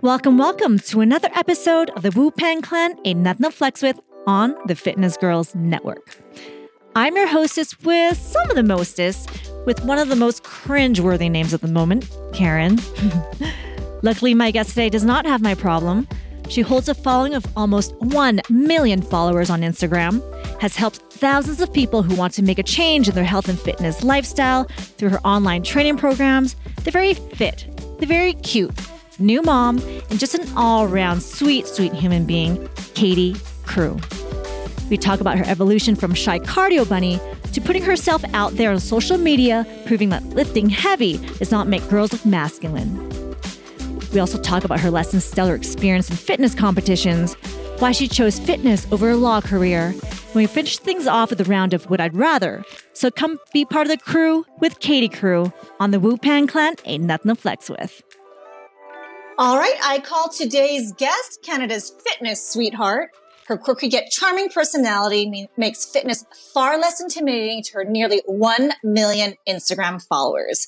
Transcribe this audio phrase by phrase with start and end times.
[0.00, 4.54] Welcome, welcome to another episode of the WuPang Clan, a Nothing to Flex with on
[4.68, 6.16] the Fitness Gurls Network.
[6.94, 9.28] I'm your hostess with some of the mostest,
[9.66, 12.78] with one of the most cringe-worthy names at the moment, Karen.
[14.02, 16.06] Luckily, my guest today does not have my problem.
[16.48, 20.22] She holds a following of almost 1 million followers on Instagram,
[20.60, 23.58] has helped thousands of people who want to make a change in their health and
[23.58, 24.62] fitness lifestyle
[24.96, 26.54] through her online training programs.
[26.84, 27.66] They're very fit,
[27.98, 28.72] they're very cute,
[29.18, 29.78] new mom,
[30.10, 33.98] and just an all around sweet, sweet human being, Katie Crewe.
[34.90, 37.20] We talk about her evolution from shy cardio bunny
[37.52, 41.86] to putting herself out there on social media, proving that lifting heavy does not make
[41.88, 42.96] girls look masculine.
[44.12, 47.34] We also talk about her less than stellar experience in fitness competitions,
[47.78, 49.88] why she chose fitness over a law career.
[49.88, 52.64] And we finish things off with a round of What I'd Rather.
[52.92, 57.04] So come be part of the crew with Katie Crewe on the WuPang Clan Ain't
[57.04, 58.02] Nothing to Flex With.
[59.40, 63.10] All right, I call today's guest Canada's fitness sweetheart.
[63.46, 69.34] Her quirky yet charming personality makes fitness far less intimidating to her nearly 1 million
[69.48, 70.66] Instagram followers.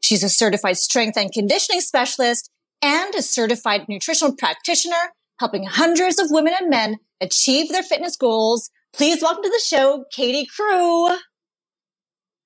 [0.00, 2.50] She's a certified strength and conditioning specialist
[2.80, 8.70] and a certified nutritional practitioner, helping hundreds of women and men achieve their fitness goals.
[8.94, 11.10] Please welcome to the show, Katie Crewe.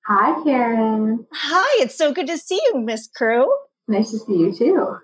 [0.07, 1.25] Hi, Karen.
[1.31, 3.49] Hi, it's so good to see you, Miss Crewe.
[3.87, 4.97] Nice to see you too.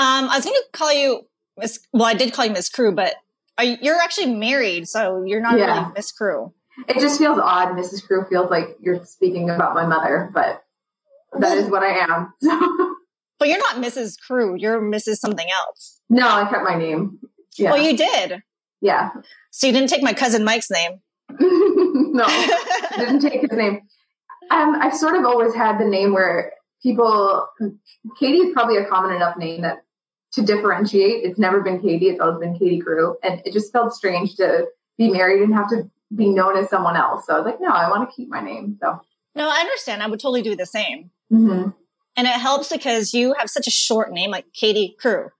[0.00, 1.26] Um, I was going to call you
[1.58, 1.78] Miss.
[1.92, 3.16] Well, I did call you Miss Crewe, but
[3.60, 5.82] you, you're actually married, so you're not yeah.
[5.82, 6.54] really Miss Crewe.
[6.88, 7.76] It just feels odd.
[7.76, 8.06] Mrs.
[8.06, 10.64] Crewe feels like you're speaking about my mother, but
[11.38, 12.32] that well, is what I am.
[13.38, 14.14] but you're not Mrs.
[14.26, 14.56] Crewe.
[14.56, 15.16] You're Mrs.
[15.16, 16.00] something else.
[16.08, 17.18] No, I kept my name.
[17.58, 17.72] Yeah.
[17.72, 18.42] Well, you did.
[18.80, 19.10] Yeah.
[19.50, 20.92] So you didn't take my cousin Mike's name.
[21.38, 22.26] no,
[22.96, 23.82] didn't take his name.
[24.50, 27.46] Um, I've sort of always had the name where people
[28.18, 29.84] Katie is probably a common enough name that
[30.32, 31.24] to differentiate.
[31.24, 32.08] It's never been Katie.
[32.08, 33.16] It's always been Katie Crewe.
[33.22, 36.96] And it just felt strange to be married and have to be known as someone
[36.96, 37.26] else.
[37.26, 38.78] So I was like, no, I want to keep my name.
[38.80, 39.00] So
[39.34, 40.02] no, I understand.
[40.02, 41.10] I would totally do the same.
[41.32, 41.70] Mm-hmm.
[42.16, 45.30] And it helps because you have such a short name, like Katie Crewe.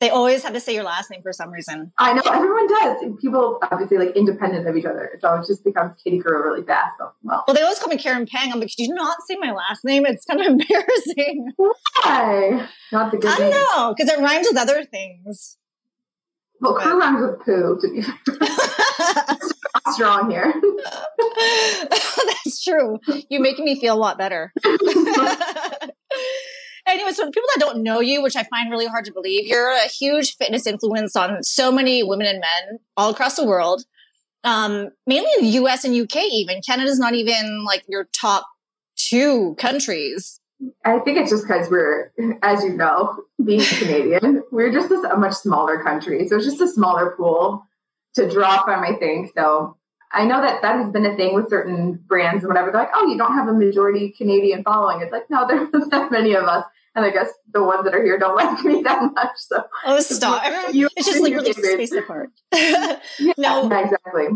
[0.00, 1.92] They always have to say your last name for some reason.
[1.98, 3.16] I know everyone does.
[3.20, 5.18] People obviously like independent of each other.
[5.20, 6.98] So it just becomes Katie Crewe really fast.
[6.98, 7.44] So, well.
[7.46, 8.52] well, they always call me Karen Pang.
[8.52, 10.04] I'm like, could you not say my last name?
[10.04, 11.52] It's kind of embarrassing.
[11.56, 12.68] Why?
[12.92, 15.58] Not the good I don't know because it rhymes with other things.
[16.60, 17.78] Well, crew rhymes with poo.
[17.80, 19.38] To be fair,
[19.92, 20.54] strong here.
[21.90, 22.98] That's true.
[23.28, 24.52] You're making me feel a lot better.
[26.86, 29.70] Anyway, so people that don't know you, which I find really hard to believe, you're
[29.70, 33.84] a huge fitness influence on so many women and men all across the world.
[34.44, 36.60] Um, mainly in the US and UK, even.
[36.66, 38.46] Canada's not even like your top
[38.96, 40.40] two countries.
[40.84, 42.12] I think it's just because we're,
[42.42, 46.26] as you know, being Canadian, we're just a much smaller country.
[46.28, 47.66] So it's just a smaller pool
[48.14, 49.32] to draw from, I think.
[49.34, 49.76] So
[50.14, 52.70] I know that that has been a thing with certain brands and whatever.
[52.70, 55.00] They're like, oh, you don't have a majority Canadian following.
[55.02, 56.64] It's like, no, there's not many of us.
[56.94, 59.36] And I guess the ones that are here don't like me that much.
[59.36, 60.72] So oh, stop!
[60.72, 62.30] You, it's just like really space apart.
[62.54, 62.98] yeah,
[63.36, 64.28] no, exactly.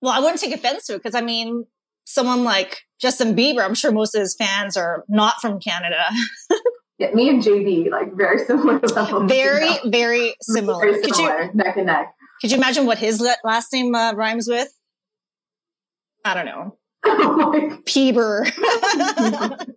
[0.00, 1.64] Well, I wouldn't take offense to it because I mean,
[2.04, 6.04] someone like Justin Bieber, I'm sure most of his fans are not from Canada.
[6.98, 8.78] yeah, me and JB like very similar.
[9.26, 9.90] Very, you know?
[9.90, 10.80] very similar.
[10.80, 12.14] Very similar, could you, neck and neck.
[12.40, 14.68] Could you imagine what his last name uh, rhymes with?
[16.26, 16.76] I don't know.
[17.08, 18.44] Oh Bieber.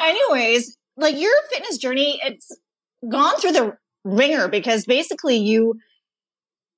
[0.00, 2.50] Anyways, like your fitness journey, it's
[3.08, 5.78] gone through the ringer because basically you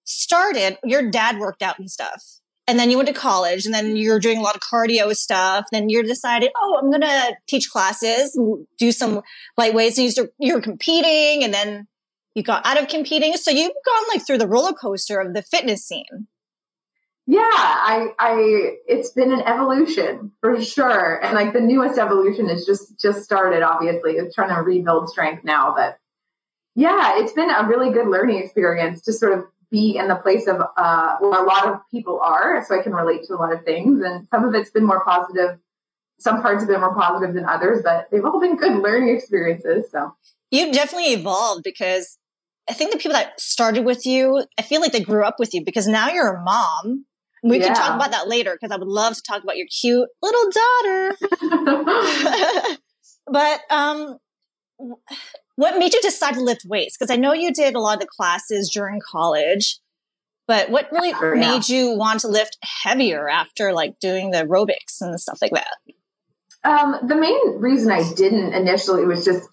[0.05, 2.23] started, your dad worked out and stuff.
[2.67, 5.65] And then you went to college and then you're doing a lot of cardio stuff.
[5.73, 8.39] Then you're decided, oh, I'm going to teach classes,
[8.79, 9.23] do some
[9.57, 9.97] light weights.
[9.97, 11.87] And you you're competing and then
[12.35, 13.35] you got out of competing.
[13.37, 16.27] So you've gone like through the roller coaster of the fitness scene.
[17.29, 21.25] Yeah, I, I, it's been an evolution for sure.
[21.25, 25.43] And like the newest evolution is just, just started, obviously, it's trying to rebuild strength
[25.43, 25.75] now.
[25.77, 25.99] But
[26.77, 30.47] yeah, it's been a really good learning experience to sort of be in the place
[30.47, 32.65] of uh, where a lot of people are.
[32.65, 34.03] So I can relate to a lot of things.
[34.03, 35.59] And some of it's been more positive.
[36.21, 39.87] Some parts have been more positive than others, but they've all been good learning experiences.
[39.91, 40.15] So
[40.53, 42.19] you've definitely evolved because
[42.71, 45.55] I think the people that started with you, I feel like they grew up with
[45.55, 47.05] you because now you're a mom
[47.49, 47.67] we yeah.
[47.67, 50.51] can talk about that later because I would love to talk about your cute little
[50.51, 51.17] daughter.
[53.27, 54.19] but um,
[55.57, 56.97] what made you decide to lift weights?
[56.97, 59.79] Because I know you did a lot of the classes during college,
[60.47, 65.01] but what really sure, made you want to lift heavier after like doing the aerobics
[65.01, 65.77] and stuff like that?
[66.65, 69.49] Um, the main reason I didn't initially was just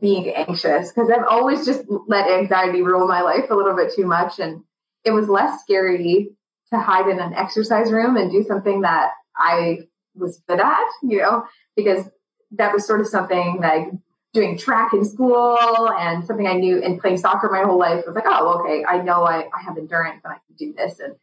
[0.00, 4.06] being anxious because I've always just let anxiety rule my life a little bit too
[4.06, 4.38] much.
[4.38, 4.62] And
[5.04, 6.30] it was less scary
[6.72, 9.80] to hide in an exercise room and do something that I
[10.14, 11.44] was good at, you know,
[11.76, 12.04] because
[12.52, 13.88] that was sort of something like
[14.32, 15.58] doing track in school
[15.90, 19.02] and something I knew and playing soccer my whole life was like, oh, okay, I
[19.02, 20.98] know I, I have endurance and I can do this.
[21.00, 21.14] And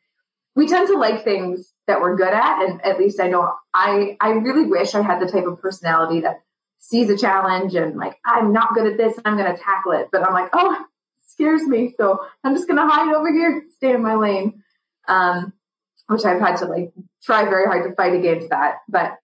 [0.56, 2.68] we tend to like things that we're good at.
[2.68, 6.22] And at least I know I, I really wish I had the type of personality
[6.22, 6.42] that
[6.78, 10.10] sees a challenge and like, I'm not good at this, I'm going to tackle it.
[10.12, 10.86] But I'm like, oh,
[11.28, 11.94] scares me.
[11.98, 14.64] So I'm just going to hide over here, stay in my lane.
[15.10, 15.54] Um,
[16.08, 16.92] which I've had to like
[17.24, 18.78] try very hard to fight against that.
[18.90, 19.18] But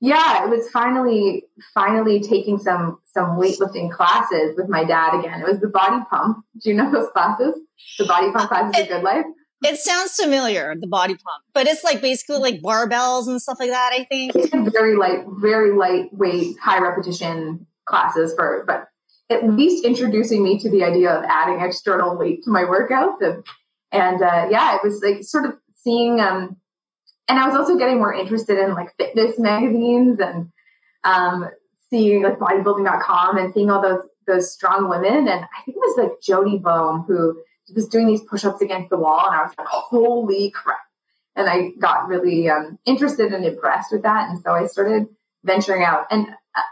[0.00, 1.44] yeah, it was finally
[1.74, 5.40] finally taking some some weightlifting classes with my dad again.
[5.40, 6.44] It was the body pump.
[6.62, 7.54] Do you know those classes?
[7.98, 9.24] The body pump classes of GoodLife.
[9.62, 13.68] It sounds familiar, the body pump, but it's like basically like barbells and stuff like
[13.68, 13.92] that.
[13.92, 18.88] I think it's very light, very lightweight, high repetition classes for, but
[19.28, 23.20] at least introducing me to the idea of adding external weight to my workouts.
[23.20, 23.44] And,
[23.92, 26.56] and uh, yeah, it was like sort of seeing, um,
[27.28, 30.50] and I was also getting more interested in like fitness magazines and
[31.04, 31.48] um,
[31.90, 35.28] seeing like bodybuilding.com and seeing all those those strong women.
[35.28, 37.42] And I think it was like Jody Boehm who
[37.74, 40.78] was doing these push-ups against the wall and I was like, holy crap.
[41.36, 44.28] And I got really um, interested and impressed with that.
[44.28, 45.06] And so I started
[45.44, 46.06] venturing out.
[46.10, 46.62] And uh,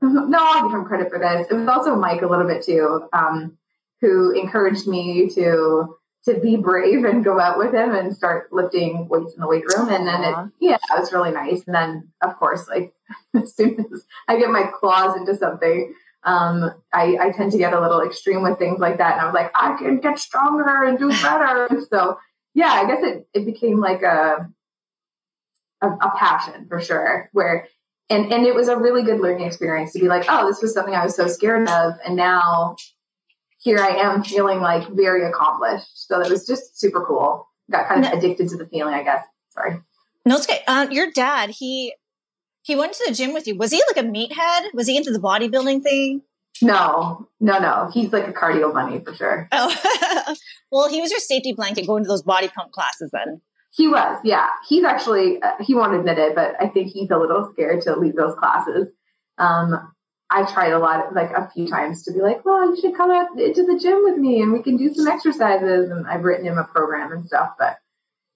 [0.02, 1.46] no, I'll give him credit for this.
[1.50, 3.56] It was also Mike a little bit too, um,
[4.00, 9.08] who encouraged me to to be brave and go out with him and start lifting
[9.08, 9.88] weights in the weight room.
[9.88, 11.62] And then it, yeah, it was really nice.
[11.66, 12.92] And then of course, like
[13.34, 17.72] as soon as I get my claws into something, um, I, I tend to get
[17.72, 19.12] a little extreme with things like that.
[19.12, 21.68] And I was like, I can get stronger and do better.
[21.90, 22.18] so
[22.54, 24.50] yeah, I guess it, it became like a,
[25.80, 27.68] a, a passion for sure where,
[28.10, 30.74] and, and it was a really good learning experience to be like, oh, this was
[30.74, 31.94] something I was so scared of.
[32.04, 32.76] And now
[33.58, 36.06] here I am feeling like very accomplished.
[36.08, 37.48] So it was just super cool.
[37.70, 39.24] Got kind of addicted to the feeling, I guess.
[39.50, 39.80] Sorry.
[40.24, 40.62] No, it's okay.
[40.66, 41.94] Uh, your dad, he
[42.62, 43.56] he went to the gym with you.
[43.56, 44.74] Was he like a meathead?
[44.74, 46.22] Was he into the bodybuilding thing?
[46.60, 47.90] No, no, no.
[47.92, 49.48] He's like a cardio bunny for sure.
[49.52, 50.34] Oh,
[50.72, 53.40] well, he was your safety blanket going to those body pump classes then.
[53.70, 54.48] He was, yeah.
[54.68, 57.96] He's actually, uh, he won't admit it, but I think he's a little scared to
[57.96, 58.88] leave those classes.
[59.38, 59.92] Um,
[60.30, 63.10] I tried a lot, like a few times to be like, well, you should come
[63.10, 65.90] out to the gym with me and we can do some exercises.
[65.90, 67.78] And I've written him a program and stuff, but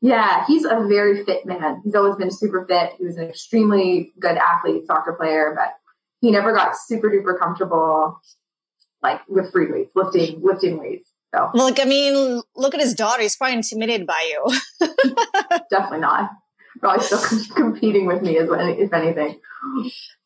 [0.00, 1.80] yeah, he's a very fit man.
[1.84, 2.94] He's always been super fit.
[2.98, 5.74] He was an extremely good athlete, soccer player, but
[6.20, 8.20] he never got super duper comfortable
[9.02, 11.08] like with free weights, lifting lifting weights.
[11.34, 13.22] So like I mean, look at his daughter.
[13.22, 14.88] He's probably intimidated by you.
[15.70, 16.30] Definitely not.
[16.80, 17.20] Probably still
[17.54, 19.40] competing with me, as if anything.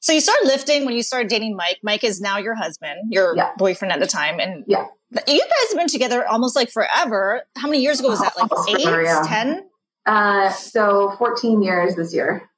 [0.00, 1.78] So you started lifting when you started dating Mike.
[1.82, 3.50] Mike is now your husband, your yeah.
[3.58, 7.42] boyfriend at the time, and yeah, you guys have been together almost like forever.
[7.56, 8.36] How many years ago was that?
[8.36, 9.22] Like eight, yeah.
[9.26, 9.68] ten?
[10.06, 12.48] Uh, so 14 years this year.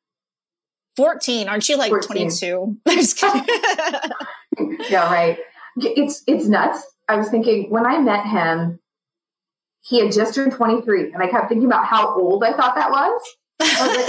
[0.96, 1.49] 14.
[1.49, 2.76] Aren't you like 22?
[4.90, 5.38] yeah, right.
[5.76, 6.82] It's it's nuts.
[7.08, 8.81] I was thinking when I met him,
[9.81, 12.90] he had just turned 23, and I kept thinking about how old I thought that
[12.90, 13.23] was.
[13.60, 14.08] Like,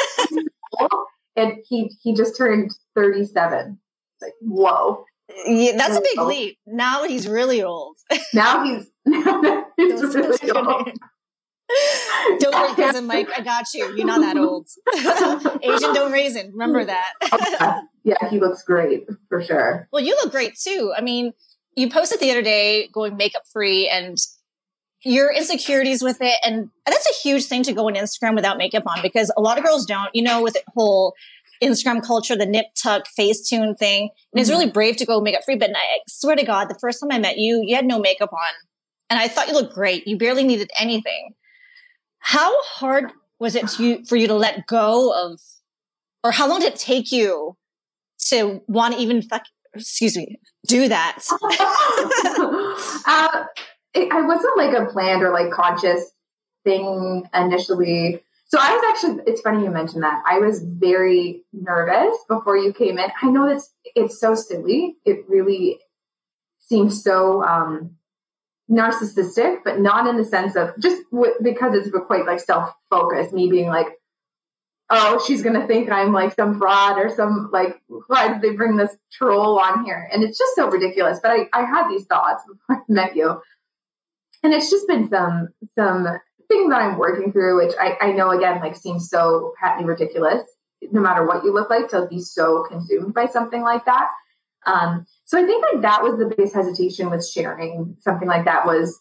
[1.36, 3.80] and he he just turned 37.
[4.22, 5.06] Like, whoa.
[5.46, 6.58] Yeah, that's a big leap.
[6.66, 7.98] Now he's really old.
[8.34, 10.92] Now he's, he's really old.
[12.40, 13.30] don't raise him, Mike.
[13.36, 13.96] I got you.
[13.96, 14.68] You're not that old.
[15.64, 16.52] Asian don't raisin.
[16.52, 17.14] Remember that.
[18.04, 19.88] yeah, he looks great for sure.
[19.92, 20.92] Well, you look great too.
[20.98, 21.34] I mean,
[21.76, 24.18] you posted the other day going makeup free and
[25.04, 26.38] your insecurities with it.
[26.44, 29.58] And that's a huge thing to go on Instagram without makeup on because a lot
[29.58, 31.16] of girls don't, you know, with the whole
[31.64, 34.04] Instagram culture, the nip tuck Facetune thing.
[34.04, 34.40] And mm-hmm.
[34.40, 35.56] it's really brave to go makeup free.
[35.56, 38.34] But I swear to God, the first time I met you, you had no makeup
[38.34, 38.54] on.
[39.10, 40.08] And I thought you looked great.
[40.08, 41.34] You barely needed anything.
[42.20, 45.40] How hard was it to, for you to let go of,
[46.24, 47.56] or how long did it take you
[48.28, 49.24] to want to even,
[49.74, 51.24] excuse me, do that?
[53.08, 53.46] uh,
[53.94, 56.12] it, I wasn't like a planned or like conscious
[56.64, 58.24] thing initially.
[58.48, 60.24] So I was actually, it's funny you mentioned that.
[60.28, 63.10] I was very nervous before you came in.
[63.22, 64.98] I know that's, it's so silly.
[65.06, 65.80] It really
[66.60, 67.96] seems so um,
[68.70, 73.34] narcissistic, but not in the sense of just w- because it's quite like self focused,
[73.34, 73.88] me being like,
[74.90, 78.56] oh, she's going to think I'm like some fraud or some like, why did they
[78.56, 80.10] bring this troll on here?
[80.12, 81.20] And it's just so ridiculous.
[81.22, 83.42] But I, I had these thoughts before I met you.
[84.44, 86.08] And it's just been some, some
[86.48, 90.44] things that I'm working through, which I, I know again, like seems so patently ridiculous,
[90.92, 94.10] no matter what you look like, to be so consumed by something like that.
[94.66, 98.66] Um, so I think like that was the biggest hesitation with sharing something like that
[98.66, 99.00] was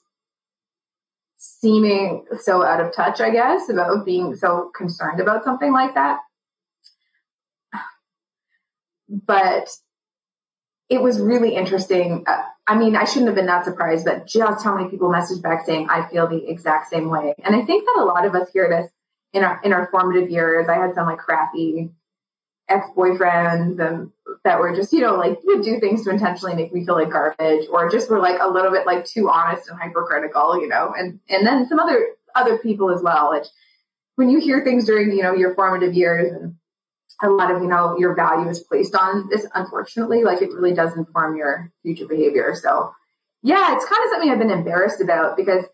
[1.36, 6.20] seeming so out of touch, I guess, about being so concerned about something like that.
[9.08, 9.70] But
[10.88, 12.24] it was really interesting.
[12.26, 15.42] Uh, I mean, I shouldn't have been that surprised, but just how many people messaged
[15.42, 17.34] back saying, I feel the exact same way.
[17.44, 18.90] And I think that a lot of us hear this
[19.32, 20.68] in our in our formative years.
[20.68, 21.90] I had some like crappy
[22.68, 24.10] ex-boyfriends and
[24.44, 27.10] that were just, you know, like would do things to intentionally make me feel like
[27.10, 30.94] garbage or just were like a little bit like too honest and hypercritical, you know,
[30.96, 33.30] and and then some other other people as well.
[33.30, 33.46] Which
[34.16, 36.54] when you hear things during, you know, your formative years and
[37.20, 40.74] a lot of, you know, your value is placed on this, unfortunately, like it really
[40.74, 42.54] does inform your future behavior.
[42.54, 42.92] So
[43.42, 45.64] yeah, it's kind of something I've been embarrassed about because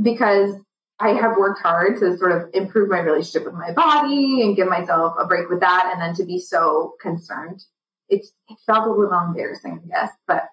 [0.00, 0.54] because
[1.00, 4.68] I have worked hard to sort of improve my relationship with my body and give
[4.68, 5.90] myself a break with that.
[5.92, 7.62] And then to be so concerned,
[8.08, 10.12] it, it felt a little embarrassing, I guess.
[10.26, 10.44] But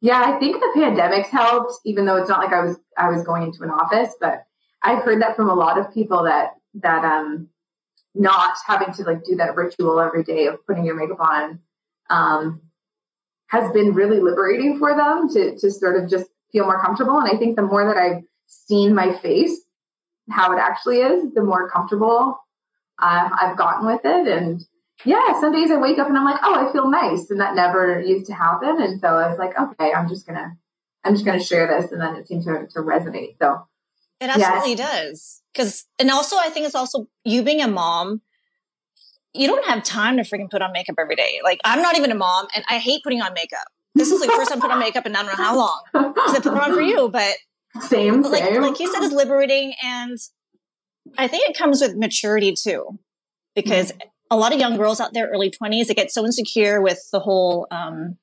[0.00, 3.24] yeah, I think the pandemic's helped, even though it's not like I was I was
[3.24, 4.44] going into an office, but
[4.82, 7.48] I've heard that from a lot of people that that um
[8.14, 11.60] not having to like do that ritual every day of putting your makeup on
[12.10, 12.60] um
[13.48, 17.18] has been really liberating for them to to sort of just feel more comfortable.
[17.18, 19.60] And I think the more that I've seen my face
[20.30, 22.38] how it actually is, the more comfortable
[22.98, 24.28] uh, I've gotten with it.
[24.28, 24.64] And
[25.04, 27.54] yeah, some days I wake up and I'm like, oh, I feel nice, and that
[27.54, 28.82] never used to happen.
[28.82, 30.56] And so I was like, okay, I'm just gonna,
[31.04, 33.36] I'm just gonna share this, and then it seemed to, to resonate.
[33.40, 33.66] So
[34.20, 35.04] it absolutely yeah.
[35.06, 38.22] does, because and also I think it's also you being a mom.
[39.34, 41.40] You don't have time to freaking put on makeup every day.
[41.44, 43.66] Like I'm not even a mom, and I hate putting on makeup.
[43.94, 45.82] This is like first time putting on makeup and I don't know how long.
[45.92, 47.34] Because I put it on for you, but
[47.88, 48.62] same, like, same.
[48.62, 50.16] Like you said, it's liberating, and
[51.16, 52.98] I think it comes with maturity too,
[53.54, 54.08] because mm-hmm.
[54.30, 57.20] a lot of young girls out there, early twenties, they get so insecure with the
[57.20, 57.66] whole.
[57.70, 58.16] Um,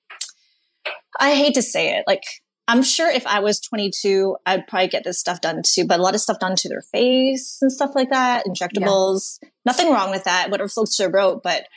[1.20, 2.24] I hate to say it, like
[2.68, 6.04] I'm sure if I was 22, I'd probably get this stuff done too, but a
[6.04, 9.38] lot of stuff done to their face and stuff like that, injectables.
[9.42, 9.50] Yeah.
[9.66, 11.44] Nothing wrong with that, whatever floats your boat.
[11.44, 11.68] But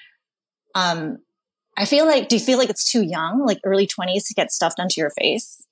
[0.75, 1.19] um,
[1.77, 4.51] I feel like, do you feel like it's too young, like early 20s, to get
[4.51, 5.63] stuff done to your face?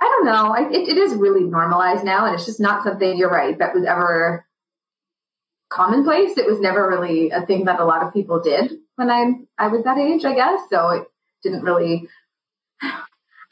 [0.00, 0.52] I don't know.
[0.52, 3.16] I, it, it is really normalized now, and it's just not something.
[3.16, 4.44] You're right that was ever
[5.68, 6.36] commonplace.
[6.36, 9.68] It was never really a thing that a lot of people did when I I
[9.68, 10.60] was that age, I guess.
[10.70, 11.04] So it
[11.42, 12.08] didn't really.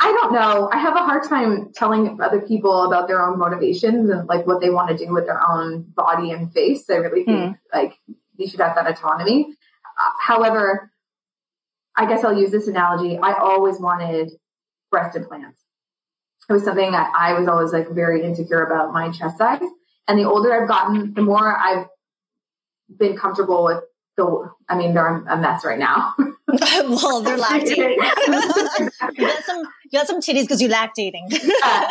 [0.03, 0.71] I don't know.
[0.73, 4.61] I have a hard time telling other people about their own motivations and like what
[4.61, 6.89] they want to do with their own body and face.
[6.89, 7.59] I really think mm.
[7.73, 7.99] like
[8.37, 9.55] you should have that autonomy.
[9.85, 10.91] Uh, however,
[11.97, 13.19] I guess I'll use this analogy.
[13.19, 14.33] I always wanted
[14.91, 15.61] breast implants
[16.51, 19.63] it was something that I was always like very insecure about my chest size.
[20.09, 21.87] And the older I've gotten, the more I've
[22.99, 23.85] been comfortable with
[24.17, 26.15] the, I mean, they're a mess right now.
[26.49, 27.97] well, they're lactating.
[29.17, 31.23] you got some, you got some titties because you're lactating.
[31.31, 31.89] yeah.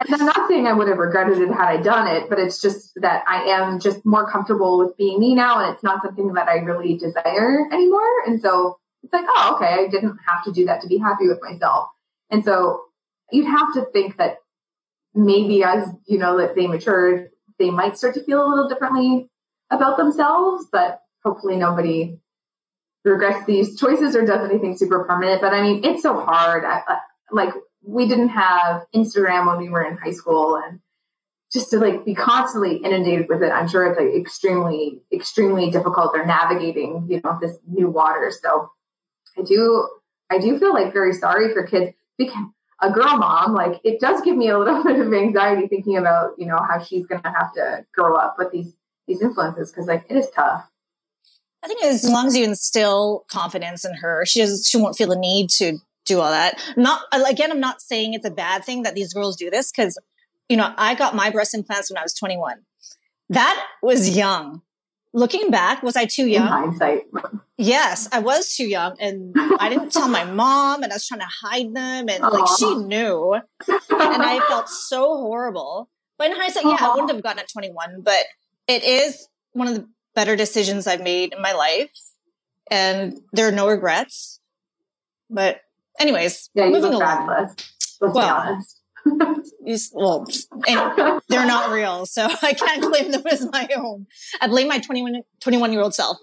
[0.00, 2.60] And I'm not saying I would have regretted it had I done it, but it's
[2.60, 5.64] just that I am just more comfortable with being me now.
[5.64, 8.26] And it's not something that I really desire anymore.
[8.26, 11.26] And so it's like, oh, okay, I didn't have to do that to be happy
[11.26, 11.88] with myself.
[12.30, 12.82] And so
[13.30, 14.38] you'd have to think that
[15.14, 19.28] maybe as you know that they matured, they might start to feel a little differently
[19.70, 20.66] about themselves.
[20.70, 22.18] But hopefully, nobody
[23.04, 25.40] regrets these choices or does anything super permanent.
[25.40, 26.64] But I mean, it's so hard.
[26.64, 26.98] I,
[27.30, 27.52] like
[27.84, 30.80] we didn't have Instagram when we were in high school, and
[31.52, 36.12] just to like be constantly inundated with it, I'm sure it's like extremely, extremely difficult.
[36.14, 38.32] They're navigating, you know, this new water.
[38.42, 38.70] So
[39.38, 39.88] I do,
[40.30, 42.42] I do feel like very sorry for kids because
[42.80, 46.32] a girl mom, like it does give me a little bit of anxiety thinking about,
[46.38, 48.72] you know, how she's going to have to grow up with these
[49.06, 50.64] these influences because like it is tough.
[51.62, 55.08] I think as long as you instill confidence in her, she does, she won't feel
[55.08, 56.60] the need to do all that.
[56.76, 59.98] Not again, I'm not saying it's a bad thing that these girls do this because
[60.48, 62.56] you know I got my breast implants when I was 21.
[63.28, 64.62] That was young
[65.12, 66.46] looking back, was I too young?
[66.46, 67.02] In hindsight.
[67.58, 68.96] Yes, I was too young.
[68.98, 72.08] And I didn't tell my mom and I was trying to hide them.
[72.08, 72.32] And Aww.
[72.32, 73.34] like she knew.
[73.34, 75.88] And I felt so horrible.
[76.18, 76.90] But in hindsight, yeah, Aww.
[76.90, 78.02] I wouldn't have gotten at 21.
[78.02, 78.24] But
[78.66, 81.90] it is one of the better decisions I've made in my life.
[82.70, 84.40] And there are no regrets.
[85.28, 85.60] But
[85.98, 87.54] anyways, yeah, moving along.
[88.00, 88.82] Well, honest
[89.92, 90.26] well,
[91.28, 94.06] they're not real, so I can't claim them as my own.
[94.40, 96.18] I blame my 21, 21 year old self.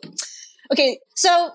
[0.72, 1.52] Okay, so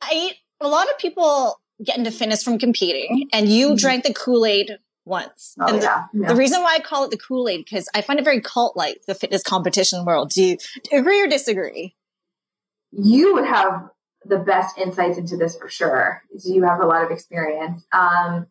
[0.00, 3.76] I a lot of people get into fitness from competing, and you mm-hmm.
[3.76, 4.72] drank the Kool Aid
[5.10, 5.54] once.
[5.60, 6.28] Oh, and yeah, the, yeah.
[6.28, 8.76] the, reason why I call it the Kool Aid because I find it very cult
[8.76, 10.30] like the fitness competition world.
[10.30, 10.56] Do you,
[10.92, 11.94] agree or disagree?
[12.92, 13.90] You would have
[14.24, 16.22] the best insights into this for sure.
[16.44, 17.84] You have a lot of experience.
[17.92, 18.46] Um,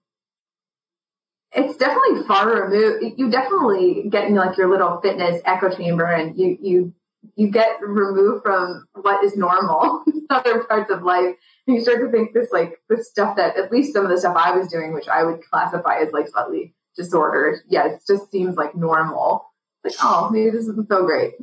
[1.51, 3.17] it's definitely far removed.
[3.17, 6.93] You definitely get in like your little fitness echo chamber, and you you
[7.35, 11.35] you get removed from what is normal in other parts of life.
[11.67, 14.17] And you start to think this like this stuff that at least some of the
[14.17, 18.31] stuff I was doing, which I would classify as like slightly disordered, yeah, it just
[18.31, 19.45] seems like normal.
[19.83, 21.33] Like, oh, maybe this isn't so great.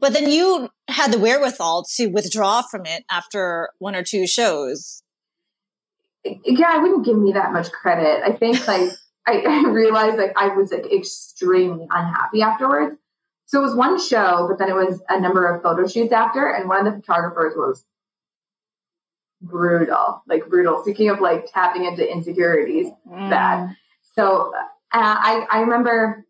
[0.00, 5.02] But then you had the wherewithal to withdraw from it after one or two shows.
[6.24, 8.22] Yeah, I wouldn't give me that much credit.
[8.24, 8.90] I think like
[9.26, 12.96] I, I realized like I was like extremely unhappy afterwards.
[13.46, 16.48] So it was one show, but then it was a number of photo shoots after,
[16.48, 17.84] and one of the photographers was
[19.40, 20.82] brutal, like brutal.
[20.82, 23.30] Speaking of like tapping into insecurities, mm.
[23.30, 23.76] bad.
[24.16, 24.60] So uh,
[24.92, 26.26] I I remember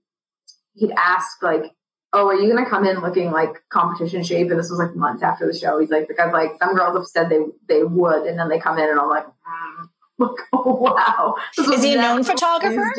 [0.74, 1.72] he'd asked like,
[2.12, 5.22] "Oh, are you gonna come in looking like competition shape?" And this was like months
[5.22, 5.78] after the show.
[5.78, 8.78] He's like, because like some girls have said they they would, and then they come
[8.78, 9.88] in, and I'm like, mm.
[10.18, 11.36] like oh wow.
[11.58, 12.92] Is he a known photographer?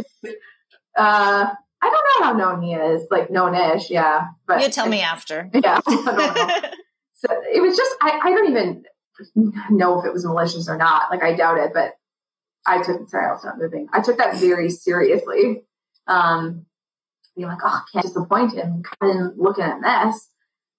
[0.97, 4.27] Uh, I don't know how known he is, like known-ish, yeah.
[4.47, 5.49] But you tell me after.
[5.53, 8.83] Yeah, so it was just I, I don't even
[9.69, 11.11] know if it was malicious or not.
[11.11, 11.93] Like I doubt it, but
[12.65, 13.87] I took sorry, I'll stop moving.
[13.93, 15.63] I took that very seriously.
[16.07, 16.65] Um,
[17.35, 20.29] being like, oh, I can't disappoint him, come in looking at this.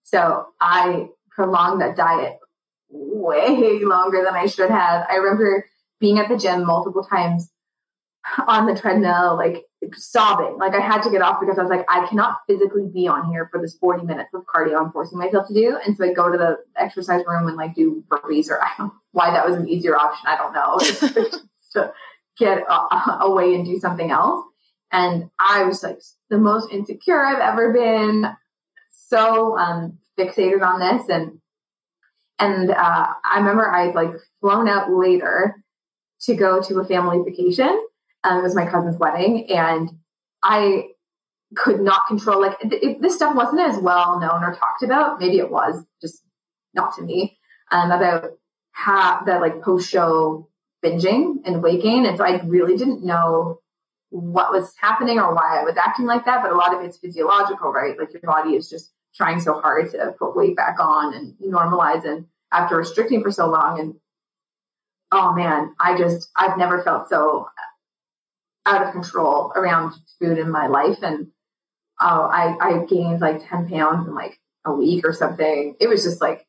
[0.02, 2.38] So I prolonged that diet
[2.90, 5.06] way longer than I should have.
[5.08, 5.66] I remember
[6.00, 7.50] being at the gym multiple times
[8.46, 10.58] on the treadmill, like sobbing.
[10.58, 13.30] Like I had to get off because I was like, I cannot physically be on
[13.30, 15.78] here for this 40 minutes of cardio I'm forcing myself to do.
[15.84, 18.92] And so I go to the exercise room and like do burpees or I don't
[19.12, 20.26] why that was an easier option.
[20.26, 21.38] I don't know.
[21.72, 21.92] to
[22.38, 24.44] get uh, away and do something else.
[24.90, 28.26] And I was like the most insecure I've ever been,
[28.90, 31.08] so um, fixated on this.
[31.08, 31.40] And
[32.38, 35.56] and uh, I remember I'd like flown out later
[36.22, 37.84] to go to a family vacation.
[38.28, 39.90] Um, it was my cousin's wedding, and
[40.42, 40.88] I
[41.56, 45.18] could not control like if this stuff wasn't as well known or talked about.
[45.18, 46.22] Maybe it was just
[46.74, 47.38] not to me.
[47.70, 48.30] Um, about
[48.72, 50.48] how that like post show
[50.84, 53.60] binging and waking, and so I really didn't know
[54.10, 56.42] what was happening or why I was acting like that.
[56.42, 57.98] But a lot of it's physiological, right?
[57.98, 62.04] Like your body is just trying so hard to put weight back on and normalize.
[62.04, 63.94] And after restricting for so long, and
[65.12, 67.48] oh man, I just, I've never felt so
[68.68, 70.98] out of control around food in my life.
[71.02, 71.28] And
[72.00, 75.74] oh, I, I gained like 10 pounds in like a week or something.
[75.80, 76.46] It was just like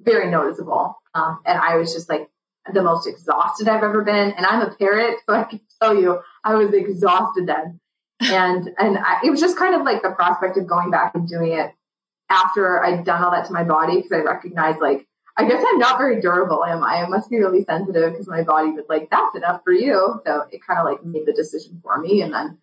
[0.00, 0.96] very noticeable.
[1.14, 2.28] Um, and I was just like
[2.72, 4.32] the most exhausted I've ever been.
[4.32, 7.80] And I'm a parrot, so I can tell you, I was exhausted then.
[8.20, 11.28] And and I, it was just kind of like the prospect of going back and
[11.28, 11.72] doing it
[12.30, 15.06] after I'd done all that to my body because I recognized like
[15.38, 17.02] I guess I'm not very durable, am I?
[17.02, 20.44] I must be really sensitive because my body was like, "That's enough for you." So
[20.50, 22.22] it kind of like made the decision for me.
[22.22, 22.58] And then,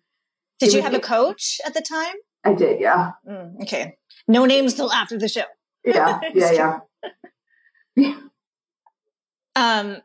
[0.58, 2.14] did you have a coach at the time?
[2.44, 3.12] I did, yeah.
[3.28, 5.44] Mm, okay, no names till after the show.
[5.84, 6.80] Yeah, yeah,
[7.96, 8.14] yeah.
[9.56, 9.98] Um,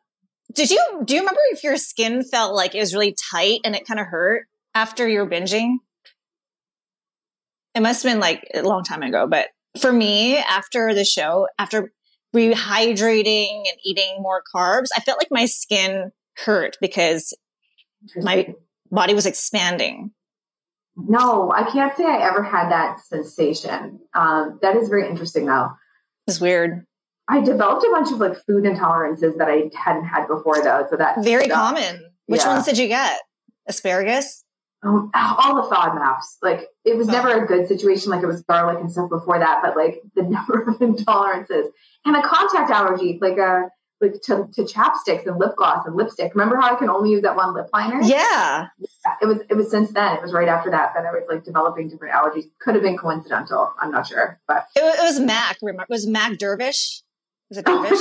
[0.54, 3.76] did you do you remember if your skin felt like it was really tight and
[3.76, 5.78] it kind of hurt after you were binging?
[7.76, 9.48] It must have been like a long time ago, but
[9.80, 11.92] for me, after the show, after
[12.36, 17.34] rehydrating and eating more carbs, I felt like my skin hurt because
[18.18, 18.54] my
[18.92, 20.12] body was expanding.
[20.96, 24.00] No, I can't say I ever had that sensation.
[24.13, 25.70] Um, that is very interesting, though.
[26.28, 26.86] It's weird.
[27.30, 30.88] I developed a bunch of like food intolerances that I hadn't had before though.
[30.89, 32.04] So that's very common.
[32.26, 32.54] Which yeah.
[32.54, 33.20] ones did you get?
[33.68, 34.44] Asparagus?
[34.82, 35.96] Um, all the FODMAPs.
[35.96, 36.38] Maps.
[36.42, 37.12] Like it was oh.
[37.12, 38.12] never a good situation.
[38.12, 41.65] Like it was garlic and stuff before that, but like the number of intolerances
[42.06, 43.62] and a contact allergy, like a uh,
[44.02, 46.34] like to, to chapsticks and lip gloss and lipstick.
[46.34, 48.02] Remember how I can only use that one lip liner?
[48.02, 48.68] Yeah.
[48.80, 49.15] yeah.
[49.22, 50.15] It was it was since then.
[50.15, 52.46] It was right after that that I was like developing different allergies.
[52.60, 53.74] Could have been coincidental.
[53.80, 55.58] I'm not sure, but it was, it was Mac.
[55.62, 57.04] Remember, it was Mac Dervish.
[57.50, 58.00] Was it Dervish?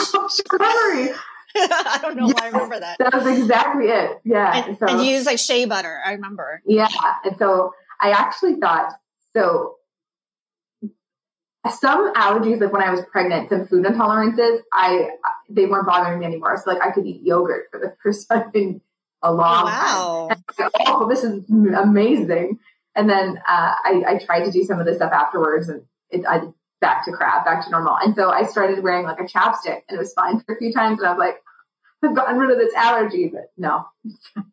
[0.59, 1.15] memory.
[1.57, 2.99] I don't know yes, why I remember that.
[2.99, 4.21] That was exactly it.
[4.25, 4.67] Yeah.
[4.67, 6.01] And, so, and you use like shea butter.
[6.05, 6.63] I remember.
[6.67, 6.89] Yeah.
[7.25, 8.93] And so I actually thought
[9.35, 9.77] so.
[11.81, 15.11] Some allergies, like when I was pregnant, some food intolerances, I
[15.51, 16.61] they weren't bothering me anymore.
[16.63, 18.81] So like I could eat yogurt for the first time in
[19.23, 20.29] a long wow.
[20.31, 20.71] time.
[20.87, 22.59] Oh, this is amazing.
[22.95, 26.25] And then uh, I, I tried to do some of this stuff afterwards, and it,
[26.27, 26.43] I
[26.81, 27.97] back to crap, back to normal.
[27.97, 30.73] And so I started wearing like a chapstick and it was fine for a few
[30.73, 31.01] times.
[31.01, 31.43] And I was like,
[32.03, 33.85] I've gotten rid of this allergy, but no.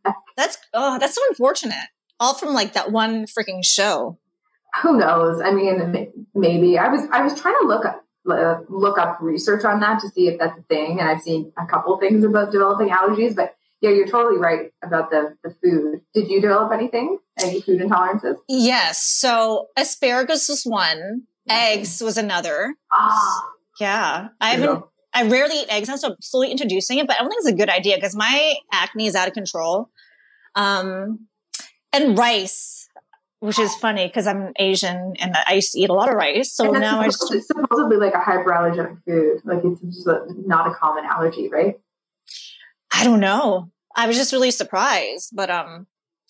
[0.37, 1.75] that's oh, that's so unfortunate.
[2.19, 4.17] All from like that one freaking show.
[4.81, 5.41] Who knows?
[5.41, 9.79] I mean, maybe I was I was trying to look up, look up research on
[9.81, 10.99] that to see if that's a thing.
[10.99, 15.11] And I've seen a couple things about developing allergies, but yeah, you're totally right about
[15.11, 16.01] the, the food.
[16.13, 17.19] Did you develop anything?
[17.39, 18.35] Any food intolerances?
[18.47, 19.03] Yes.
[19.03, 22.75] So asparagus was one, eggs was another.
[22.91, 23.41] Ah.
[23.77, 24.29] Yeah.
[24.39, 27.29] I haven't, I rarely eat eggs now, so I'm slowly introducing it, but I don't
[27.29, 29.89] think it's a good idea because my acne is out of control.
[30.55, 31.27] Um,
[31.91, 32.87] and rice,
[33.39, 36.53] which is funny because I'm Asian and I used to eat a lot of rice.
[36.53, 37.33] So now I just.
[37.33, 39.41] It's supposedly like a hyperallergenic food.
[39.43, 41.75] Like it's just a, not a common allergy, right?
[42.93, 43.71] I don't know.
[43.95, 45.87] I was just really surprised, but um,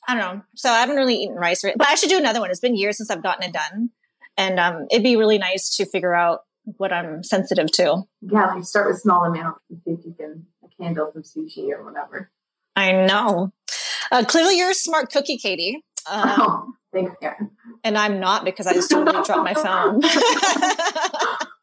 [0.08, 0.42] I don't know.
[0.56, 2.52] So I haven't really eaten rice, but I should do another one.
[2.52, 3.90] It's been years since I've gotten it done,
[4.38, 6.42] and um, it'd be really nice to figure out
[6.78, 8.04] what I'm sensitive to.
[8.22, 10.46] Yeah, like start with small amounts and see if you can
[10.80, 12.32] handle some sushi or whatever.
[12.76, 13.54] I know.
[14.12, 15.84] Uh, clearly, you're a smart cookie, Katie.
[16.08, 17.50] Um, oh, thanks, Karen.
[17.84, 20.04] And I'm not because I just totally dropped my phone.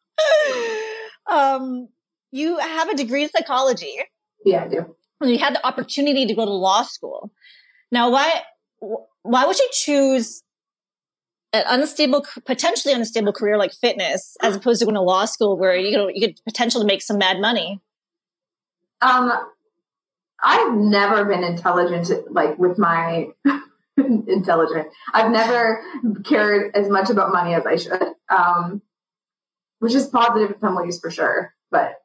[1.30, 1.86] um,
[2.32, 3.94] you have a degree in psychology.
[4.44, 4.96] Yeah, I do.
[5.22, 7.30] You had the opportunity to go to law school.
[7.92, 8.42] Now, why
[9.22, 10.42] why would you choose
[11.52, 15.76] an unstable, potentially unstable career like fitness, as opposed to going to law school where
[15.76, 17.80] you know you could potentially make some mad money?
[19.00, 19.32] Um,
[20.42, 23.28] I've never been intelligent, like with my
[23.96, 24.88] intelligent.
[25.12, 25.82] I've never
[26.24, 28.82] cared as much about money as I should, um,
[29.80, 31.54] which is positive in some ways for sure.
[31.70, 31.96] But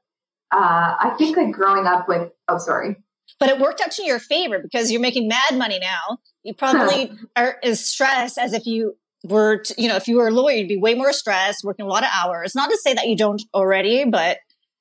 [0.51, 2.97] uh, I think like growing up with, oh, sorry.
[3.39, 6.19] But it worked out to your favor because you're making mad money now.
[6.43, 10.27] You probably are as stressed as if you were, to, you know, if you were
[10.27, 12.55] a lawyer, you'd be way more stressed, working a lot of hours.
[12.55, 14.37] Not to say that you don't already, but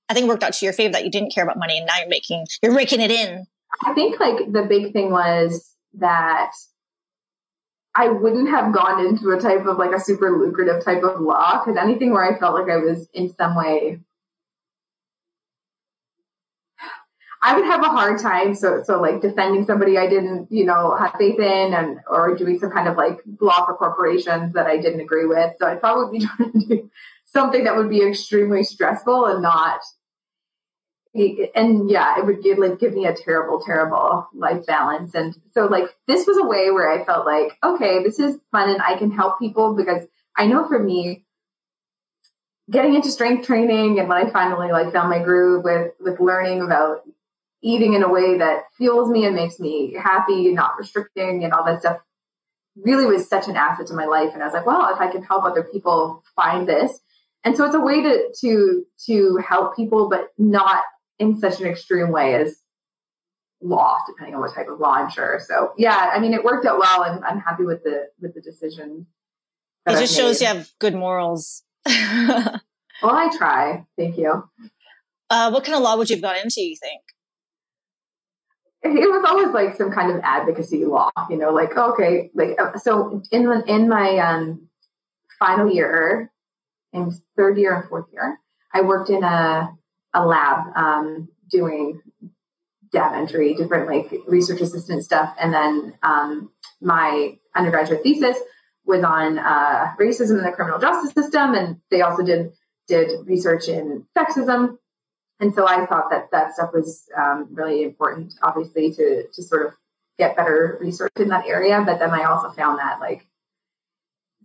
[0.08, 1.98] I think worked out to your favor that you didn't care about money and now
[1.98, 3.44] you're making, you're raking it in.
[3.84, 6.52] I think like the big thing was that
[7.94, 11.62] I wouldn't have gone into a type of like a super lucrative type of law
[11.64, 14.00] because anything where I felt like I was in some way
[17.42, 18.54] I would have a hard time.
[18.54, 22.58] So, so like defending somebody I didn't, you know, have faith in, and or doing
[22.58, 25.52] some kind of like law for corporations that I didn't agree with.
[25.58, 26.90] So I'd probably be trying to do
[27.26, 29.80] something that would be extremely stressful and not.
[31.54, 35.14] And yeah, it would give like give me a terrible, terrible life balance.
[35.14, 38.70] And so like this was a way where I felt like, okay, this is fun
[38.70, 41.24] and I can help people because I know for me,
[42.70, 46.62] getting into strength training and when I finally like found my groove with with learning
[46.62, 47.02] about
[47.66, 51.52] eating in a way that fuels me and makes me happy, and not restricting and
[51.52, 51.98] all that stuff
[52.76, 54.30] really was such an asset to my life.
[54.32, 57.00] And I was like, well, if I can help other people find this.
[57.44, 60.82] And so it's a way to to to help people, but not
[61.18, 62.56] in such an extreme way as
[63.62, 65.40] law, depending on what type of law I'm sure.
[65.44, 68.40] So yeah, I mean it worked out well and I'm happy with the with the
[68.40, 69.06] decision.
[69.86, 71.62] It just shows you have good morals.
[71.86, 72.60] well,
[73.04, 73.86] I try.
[73.96, 74.42] Thank you.
[75.30, 77.00] Uh, what kind of law would you have got into, you think?
[78.94, 82.78] It was always like some kind of advocacy law, you know, like okay, like uh,
[82.78, 84.68] so in in my um,
[85.38, 86.30] final year,
[86.92, 88.38] in third year and fourth year,
[88.72, 89.70] I worked in a
[90.14, 92.00] a lab um, doing
[92.92, 98.38] data entry, different like research assistant stuff, and then um, my undergraduate thesis
[98.84, 102.52] was on uh, racism in the criminal justice system, and they also did
[102.88, 104.78] did research in sexism
[105.40, 109.66] and so I thought that that stuff was um, really important, obviously, to to sort
[109.66, 109.72] of
[110.18, 111.82] get better research in that area.
[111.84, 113.26] But then I also found that like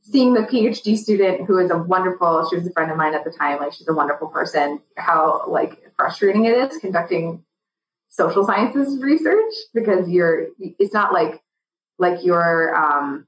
[0.03, 3.23] seeing the PhD student who is a wonderful, she was a friend of mine at
[3.23, 7.43] the time, like she's a wonderful person, how like frustrating it is conducting
[8.09, 11.41] social sciences research because you're it's not like
[11.97, 13.25] like you're um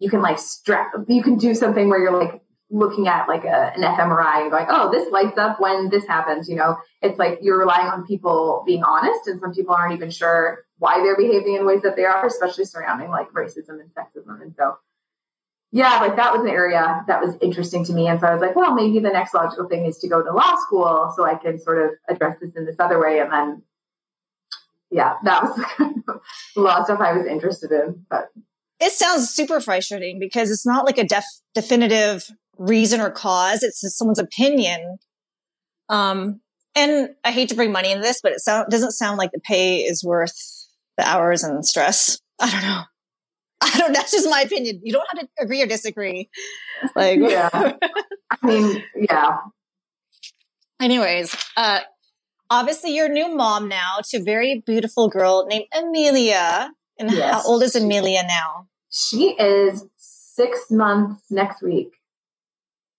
[0.00, 3.72] you can like strap you can do something where you're like looking at like a,
[3.76, 6.48] an fMRI and going, oh, this lights up when this happens.
[6.48, 10.10] You know, it's like you're relying on people being honest, and some people aren't even
[10.10, 14.40] sure why they're behaving in ways that they are, especially surrounding like racism and sexism.
[14.40, 14.78] And so,
[15.70, 18.08] yeah, like that was an area that was interesting to me.
[18.08, 20.32] And so I was like, well, maybe the next logical thing is to go to
[20.32, 23.20] law school so I can sort of address this in this other way.
[23.20, 23.62] And then,
[24.90, 26.20] yeah, that was the of
[26.56, 28.06] law stuff I was interested in.
[28.08, 28.30] But
[28.80, 33.62] it sounds super frustrating because it's not like a def- definitive reason or cause.
[33.62, 34.98] It's just someone's opinion.
[35.88, 36.40] Um,
[36.74, 39.40] and I hate to bring money into this, but it sound, doesn't sound like the
[39.40, 40.34] pay is worth
[40.96, 42.18] the hours and stress.
[42.40, 42.82] I don't know.
[43.60, 43.92] I don't.
[43.92, 44.80] That's just my opinion.
[44.82, 46.28] You don't have to agree or disagree.
[46.96, 47.48] Like, yeah.
[48.30, 49.36] I mean, yeah.
[50.80, 51.80] Anyways, uh,
[52.50, 56.70] obviously you're a new mom now to a very beautiful girl named Amelia.
[56.98, 57.32] And yes.
[57.32, 58.66] how old is Amelia now?
[58.90, 61.92] She is six months next week.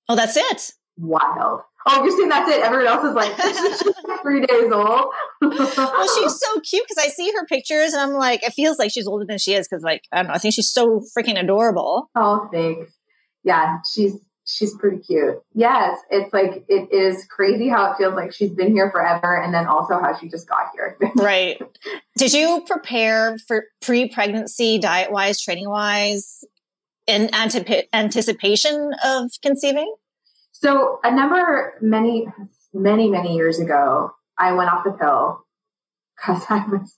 [0.10, 0.72] Oh, that's it.
[0.98, 1.62] wild.
[1.86, 2.62] Oh, you're saying that's it.
[2.62, 5.06] Everyone else is like, she's three days old.
[5.42, 8.92] well, she's so cute because I see her pictures and I'm like, it feels like
[8.92, 11.38] she's older than she is because, like, I don't know, I think she's so freaking
[11.38, 12.10] adorable.
[12.16, 12.92] Oh, thanks.
[13.44, 15.36] Yeah, she's she's pretty cute.
[15.54, 19.54] Yes, it's like it is crazy how it feels like she's been here forever, and
[19.54, 20.98] then also how she just got here.
[21.16, 21.62] right.
[22.18, 26.46] Did you prepare for pre-pregnancy, diet-wise, training-wise,
[27.08, 29.94] in antip- anticipation of conceiving?
[30.52, 32.28] So a number, many,
[32.74, 35.46] many, many years ago, I went off the pill
[36.16, 36.98] because I was,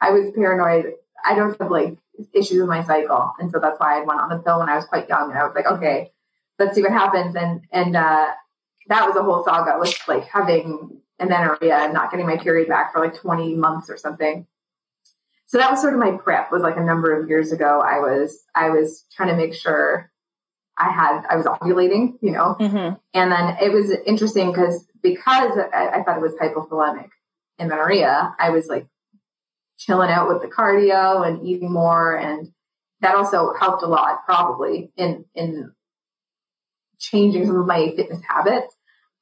[0.00, 0.92] I was paranoid.
[1.24, 1.98] I don't have like
[2.34, 4.76] issues with my cycle, and so that's why I went on the pill when I
[4.76, 5.30] was quite young.
[5.30, 6.12] And I was like, okay,
[6.58, 7.36] let's see what happens.
[7.36, 8.28] And and uh,
[8.88, 12.92] that was a whole saga with like having amenorrhea and not getting my period back
[12.92, 14.46] for like 20 months or something.
[15.50, 16.52] So that was sort of my prep.
[16.52, 17.80] Was like a number of years ago.
[17.80, 20.10] I was I was trying to make sure
[20.80, 22.94] I had, I was ovulating, you know, mm-hmm.
[23.12, 27.10] and then it was interesting because, because I, I, thought it was hypothalamic
[27.58, 28.86] amenorrhea, I was like
[29.78, 32.16] chilling out with the cardio and eating more.
[32.16, 32.52] And
[33.00, 35.70] that also helped a lot probably in, in
[36.98, 38.74] changing some of my fitness habits.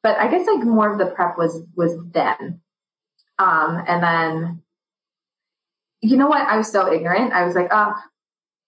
[0.04, 2.60] But I guess like more of the prep was, was then.
[3.40, 4.62] Um, and then,
[6.00, 6.46] you know what?
[6.46, 7.32] I was so ignorant.
[7.32, 7.94] I was like, oh,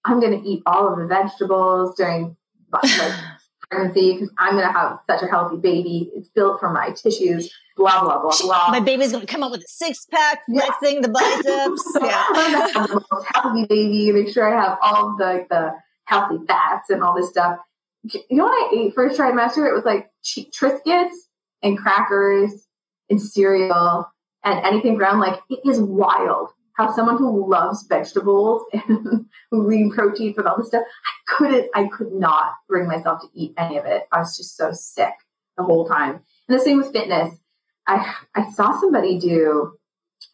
[0.05, 2.37] I'm going to eat all of the vegetables during
[2.73, 3.13] like
[3.71, 6.11] pregnancy because I'm going to have such a healthy baby.
[6.15, 7.53] It's built for my tissues.
[7.77, 8.71] Blah blah blah blah.
[8.71, 10.63] My baby's going to come up with a six pack, yeah.
[10.63, 11.99] flexing the biceps.
[12.03, 14.13] yeah, I'm going to have the most healthy baby.
[14.13, 15.73] Make sure I have all the the
[16.05, 17.59] healthy fats and all this stuff.
[18.03, 19.69] You know what I ate first trimester?
[19.69, 21.15] It was like Triscuits
[21.63, 22.67] and crackers
[23.09, 24.07] and cereal
[24.45, 25.21] and anything brown.
[25.21, 26.51] Like it is wild
[26.89, 32.13] someone who loves vegetables and lean protein and all this stuff, I couldn't, I could
[32.13, 34.05] not bring myself to eat any of it.
[34.13, 35.13] I was just so sick
[35.57, 36.21] the whole time.
[36.49, 37.35] And the same with fitness.
[37.87, 39.73] I I saw somebody do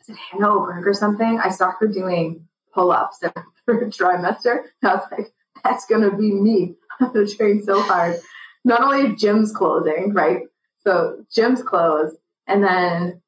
[0.02, 1.40] is it Hannah or something?
[1.42, 3.18] I saw her doing pull-ups
[3.64, 4.64] for a trimester.
[4.82, 5.32] And I was like,
[5.64, 6.74] that's gonna be me.
[7.00, 8.16] I'm gonna train so hard.
[8.64, 10.42] Not only gyms closing, right?
[10.80, 13.22] So gyms close, and then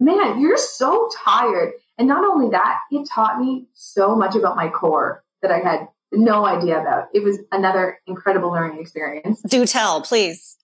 [0.00, 1.72] man, you're so tired.
[1.98, 5.88] And not only that, it taught me so much about my core that I had
[6.12, 7.08] no idea about.
[7.12, 9.40] It was another incredible learning experience.
[9.42, 10.56] Do tell, please.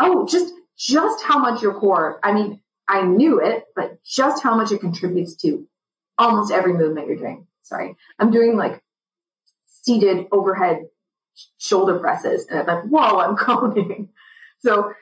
[0.00, 2.20] Oh, just just how much your core.
[2.22, 5.66] I mean, I knew it, but just how much it contributes to
[6.16, 7.46] almost every movement you're doing.
[7.62, 7.96] Sorry.
[8.18, 8.82] I'm doing like
[9.66, 10.86] seated overhead
[11.58, 14.08] shoulder presses and it's like, whoa, I'm coning.
[14.60, 14.92] So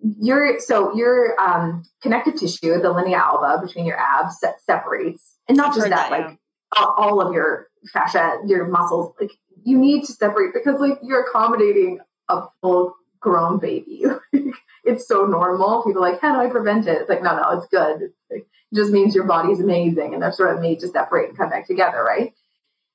[0.00, 5.56] your so your um, connective tissue, the linea alba between your abs, se- separates, and
[5.56, 6.38] not just that, that, like
[6.76, 6.84] yeah.
[6.96, 9.32] all of your fascia, your muscles, like
[9.64, 14.04] you need to separate because like you're accommodating a full grown baby.
[14.84, 15.82] it's so normal.
[15.84, 17.00] People like, how do I prevent it?
[17.00, 18.10] It's like, no, no, it's good.
[18.30, 21.50] it just means your body's amazing, and they're sort of made to separate and come
[21.50, 22.34] back together, right?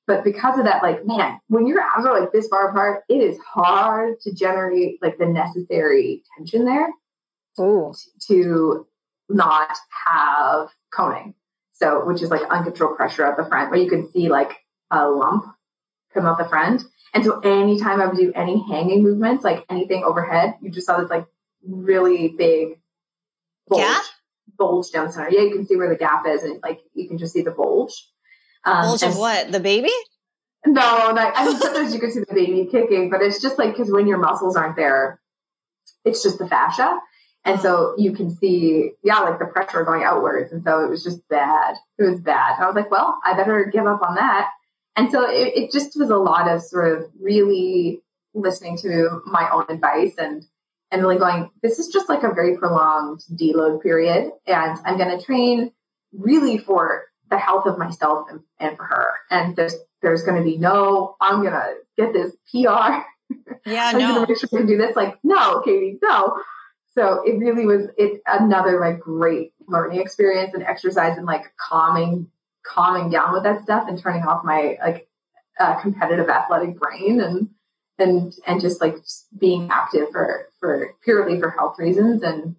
[0.08, 3.18] But because of that, like, man, when your abs are like this far apart, it
[3.18, 6.88] is hard to generate like the necessary tension there
[7.60, 7.92] Ooh.
[8.26, 8.86] to
[9.28, 11.34] not have coning.
[11.74, 14.52] So, which is like uncontrolled pressure at the front, where you can see like
[14.90, 15.44] a lump
[16.14, 16.84] come out the front.
[17.12, 20.98] And so, anytime I would do any hanging movements, like anything overhead, you just saw
[20.98, 21.26] this like
[21.62, 22.80] really big
[23.68, 24.04] bulge, gap?
[24.56, 25.28] bulge down center.
[25.30, 27.50] Yeah, you can see where the gap is, and like you can just see the
[27.50, 27.92] bulge.
[28.68, 29.52] Um, Bulge of what?
[29.52, 29.90] The baby?
[30.66, 33.72] No, not, I mean, sometimes you can see the baby kicking, but it's just like
[33.72, 35.20] because when your muscles aren't there,
[36.04, 36.98] it's just the fascia.
[37.44, 40.52] And so you can see, yeah, like the pressure going outwards.
[40.52, 41.76] And so it was just bad.
[41.98, 42.56] It was bad.
[42.56, 44.50] And I was like, well, I better give up on that.
[44.96, 48.02] And so it, it just was a lot of sort of really
[48.34, 50.44] listening to my own advice and
[50.90, 54.30] and really going, this is just like a very prolonged deload period.
[54.46, 55.70] And I'm going to train
[56.12, 59.12] really for the health of myself and, and for her.
[59.30, 63.02] And there's there's going to be no, I'm going to get this PR.
[63.66, 64.08] Yeah, I'm no.
[64.08, 64.94] going to make sure we do this.
[64.94, 66.40] Like, no, Katie, no.
[66.94, 72.28] So it really was it another like great learning experience and exercise and like calming
[72.66, 75.08] calming down with that stuff and turning off my like
[75.60, 77.48] uh, competitive athletic brain and
[77.98, 82.56] and and just like just being active for for purely for health reasons and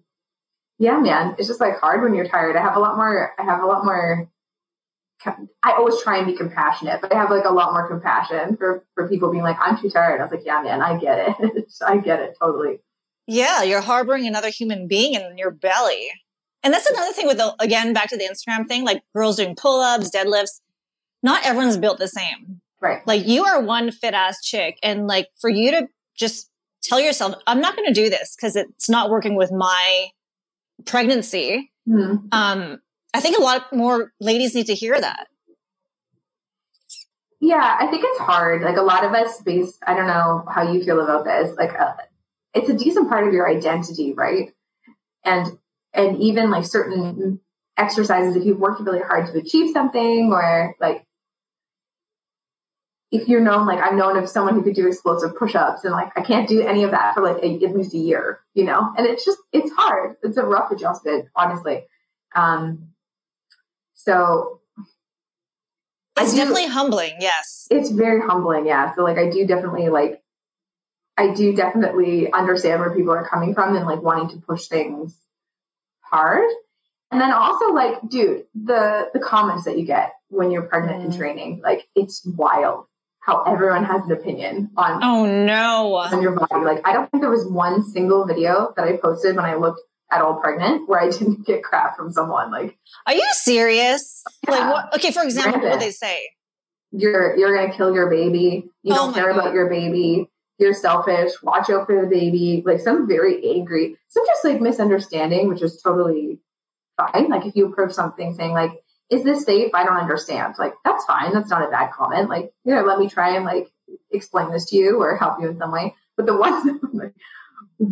[0.78, 3.42] yeah man it's just like hard when you're tired i have a lot more i
[3.42, 4.28] have a lot more
[5.26, 8.84] I always try and be compassionate, but I have like a lot more compassion for
[8.94, 10.20] for people being like, I'm too tired.
[10.20, 11.64] I was like, yeah, man, I get it.
[11.86, 12.80] I get it totally.
[13.26, 16.10] Yeah, you're harboring another human being in your belly.
[16.62, 19.54] And that's another thing with the again back to the Instagram thing, like girls doing
[19.56, 20.60] pull-ups, deadlifts.
[21.22, 22.60] Not everyone's built the same.
[22.80, 23.06] Right.
[23.06, 26.50] Like you are one fit ass chick, and like for you to just
[26.82, 30.08] tell yourself, I'm not going to do this because it's not working with my
[30.86, 31.70] pregnancy.
[31.88, 32.28] Mhm.
[32.32, 32.78] Um,
[33.12, 35.26] I think a lot more ladies need to hear that.
[37.40, 38.62] Yeah, I think it's hard.
[38.62, 41.56] Like a lot of us based, I don't know how you feel about this.
[41.56, 41.94] Like uh,
[42.54, 44.52] it's a decent part of your identity, right?
[45.24, 45.58] And
[45.92, 47.40] and even like certain
[47.76, 51.04] exercises, if you've worked really hard to achieve something, or like
[53.10, 56.12] if you're known, like I'm known as someone who could do explosive push-ups, and like
[56.16, 58.92] I can't do any of that for like a, at least a year, you know.
[58.96, 60.16] And it's just it's hard.
[60.22, 61.86] It's a rough adjustment, honestly.
[62.36, 62.89] Um,
[64.04, 64.60] so
[66.18, 67.12] It's do- definitely humbling.
[67.20, 67.66] Yes.
[67.70, 70.22] it's very humbling yeah so like i do definitely like
[71.16, 75.16] i do definitely understand where people are coming from and like wanting to push things
[76.00, 76.44] hard
[77.10, 81.12] and then also like dude the the comments that you get when you're pregnant and
[81.12, 81.18] Mm.
[81.18, 82.86] training like it's wild
[83.20, 85.94] how everyone has an opinion on Oh no.
[85.96, 89.36] on your body like i don't think there was one single video that i posted
[89.36, 89.80] when i looked
[90.12, 94.22] at all pregnant where i didn't get crap from someone like Are you serious?
[94.46, 94.94] Like what?
[94.96, 96.18] Okay, for example, what they say?
[96.92, 98.64] you're you're gonna kill your baby.
[98.82, 99.38] You Oh don't care God.
[99.38, 100.28] about your baby.
[100.58, 101.32] You're selfish.
[101.42, 102.62] Watch out for the baby.
[102.66, 106.40] Like some very angry, some just like misunderstanding, which is totally
[106.96, 107.28] fine.
[107.28, 108.72] Like if you approach something saying like,
[109.10, 110.54] "Is this safe?" I don't understand.
[110.58, 111.32] Like that's fine.
[111.32, 112.28] That's not a bad comment.
[112.28, 113.70] Like you know, let me try and like
[114.10, 115.94] explain this to you or help you in some way.
[116.16, 117.14] But the ones that were, like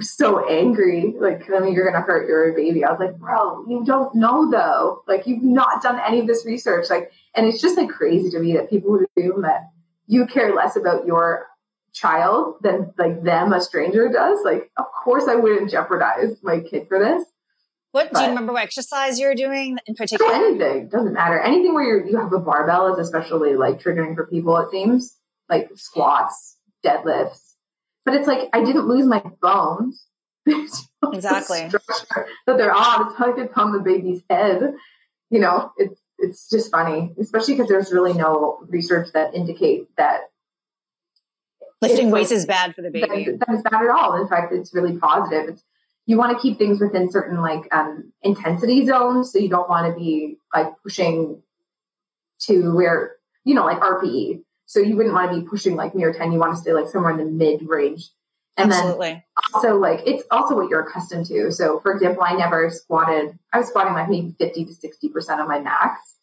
[0.01, 2.85] so angry, like I mean, you're gonna hurt your baby.
[2.85, 5.03] I was like, bro, you don't know though.
[5.07, 6.91] Like you've not done any of this research.
[6.91, 9.71] Like and it's just like crazy to me that people would assume that
[10.07, 11.47] you care less about your
[11.93, 14.39] child than like them, a stranger does.
[14.45, 17.25] Like, of course, I wouldn't jeopardize my kid for this.
[17.93, 18.53] What do you remember?
[18.53, 20.33] What exercise you were doing in particular?
[20.33, 21.41] anything doesn't matter.
[21.41, 24.57] Anything where you're, you have a barbell is especially like triggering for people.
[24.59, 25.17] It seems
[25.49, 27.48] like squats, deadlifts,
[28.09, 30.05] but it's like I didn't lose my bones.
[31.13, 31.61] Exactly.
[31.69, 33.11] that they're on.
[33.11, 34.75] It's like it's on the baby's head.
[35.31, 40.23] You know, it's it's just funny, especially because there's really no research that indicate that
[41.81, 43.27] Lifting weights like- is bad for the baby.
[43.27, 44.21] that, that is bad at all.
[44.21, 45.51] In fact, it's really positive.
[45.51, 45.63] It's
[46.07, 49.93] you want to keep things within certain like um, intensity zones, so you don't want
[49.93, 51.43] to be like pushing
[52.41, 54.43] to where you know like RPE.
[54.69, 56.31] So you wouldn't want to be pushing like near ten.
[56.31, 58.11] You want to stay like somewhere in the mid range.
[58.59, 59.23] And then
[59.55, 61.51] also like it's also what you're accustomed to.
[61.51, 63.39] So for example, I never squatted.
[63.53, 66.17] I was squatting like maybe fifty to sixty percent of my max.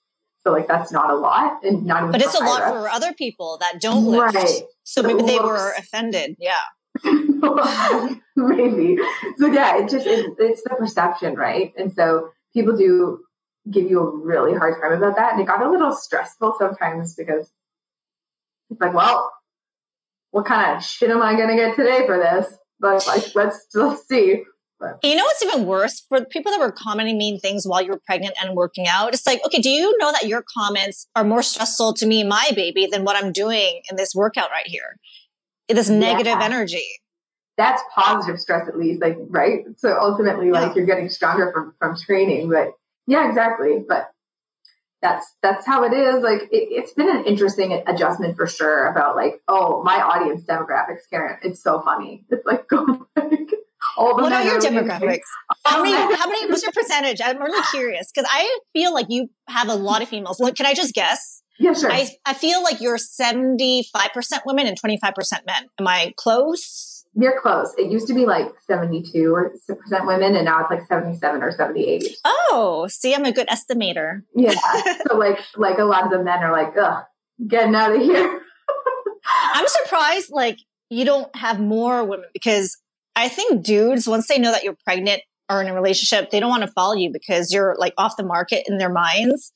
[0.43, 2.11] So like that's not a lot, and not even.
[2.11, 4.35] But it's a lot for other people that don't lift.
[4.35, 4.61] Right.
[4.83, 6.37] So maybe they were offended.
[6.39, 6.53] Yeah.
[8.37, 8.97] maybe
[9.37, 13.19] so yeah it just it, it's the perception right and so people do
[13.69, 17.13] give you a really hard time about that and it got a little stressful sometimes
[17.13, 17.51] because
[18.75, 19.31] it's like well
[20.31, 23.65] what kind of shit am i going to get today for this but like let's
[23.73, 24.43] let's see
[24.81, 27.91] And you know what's even worse for people that were commenting mean things while you
[27.91, 29.13] were pregnant and working out?
[29.13, 32.29] It's like, okay, do you know that your comments are more stressful to me, and
[32.29, 34.97] my baby, than what I'm doing in this workout right here?
[35.69, 36.43] This negative Yeah.
[36.43, 36.85] energy.
[37.57, 41.95] that's positive stress at least like right so ultimately like you're getting stronger from from
[41.97, 42.67] training but
[43.07, 44.09] yeah exactly but
[45.05, 49.15] that's that's how it is like it, it's been an interesting adjustment for sure about
[49.15, 53.49] like oh my audience demographics karen it's so funny it's like going like
[53.97, 55.19] all the What are your demographics?
[55.63, 55.95] How many?
[55.95, 56.49] Um, how many?
[56.49, 57.21] What's your percentage?
[57.23, 60.39] I'm really curious because I feel like you have a lot of females.
[60.39, 61.43] Look, can I just guess?
[61.59, 65.67] yeah sure I I feel like you're 75 percent women and 25 percent men.
[65.79, 66.94] Am I close?
[67.15, 70.85] You're close it used to be like 72 or percent women and now it's like
[70.87, 74.23] 77 or 78 Oh, see, I'm a good estimator.
[74.35, 74.53] yeah
[75.07, 77.03] so like like a lot of the men are like ugh
[77.47, 78.41] getting out of here
[79.53, 82.77] I'm surprised like you don't have more women because
[83.15, 86.49] I think dudes once they know that you're pregnant or in a relationship, they don't
[86.49, 89.53] want to follow you because you're like off the market in their minds.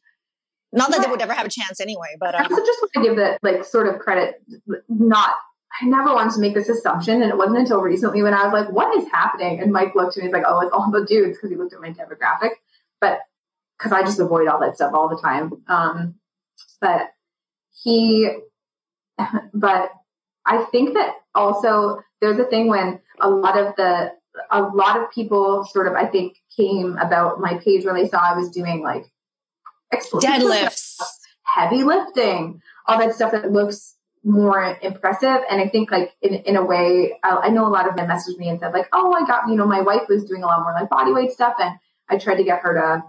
[0.71, 2.91] Not that they would ever have a chance anyway, but I um, also just want
[2.93, 4.35] to give the like sort of credit.
[4.87, 5.33] Not,
[5.81, 8.53] I never wanted to make this assumption, and it wasn't until recently when I was
[8.53, 11.05] like, "What is happening?" And Mike looked at me, he's like, "Oh, it's all the
[11.05, 12.51] dudes," because he looked at my demographic,
[12.99, 13.19] but
[13.77, 15.63] because I just avoid all that stuff all the time.
[15.67, 16.15] Um,
[16.81, 17.11] but
[17.83, 18.29] he,
[19.53, 19.91] but
[20.45, 24.11] I think that also there's a thing when a lot of the
[24.51, 28.19] a lot of people sort of I think came about my page when they saw
[28.19, 29.05] I was doing like
[29.93, 30.97] deadlifts.
[31.43, 35.41] heavy lifting, all that stuff that looks more impressive.
[35.49, 38.07] And I think like in, in a way, I, I know a lot of them
[38.07, 40.45] messaged me and said like, oh, I got, you know, my wife was doing a
[40.45, 41.55] lot more like body weight stuff.
[41.59, 41.75] And
[42.09, 43.03] I tried to get her to,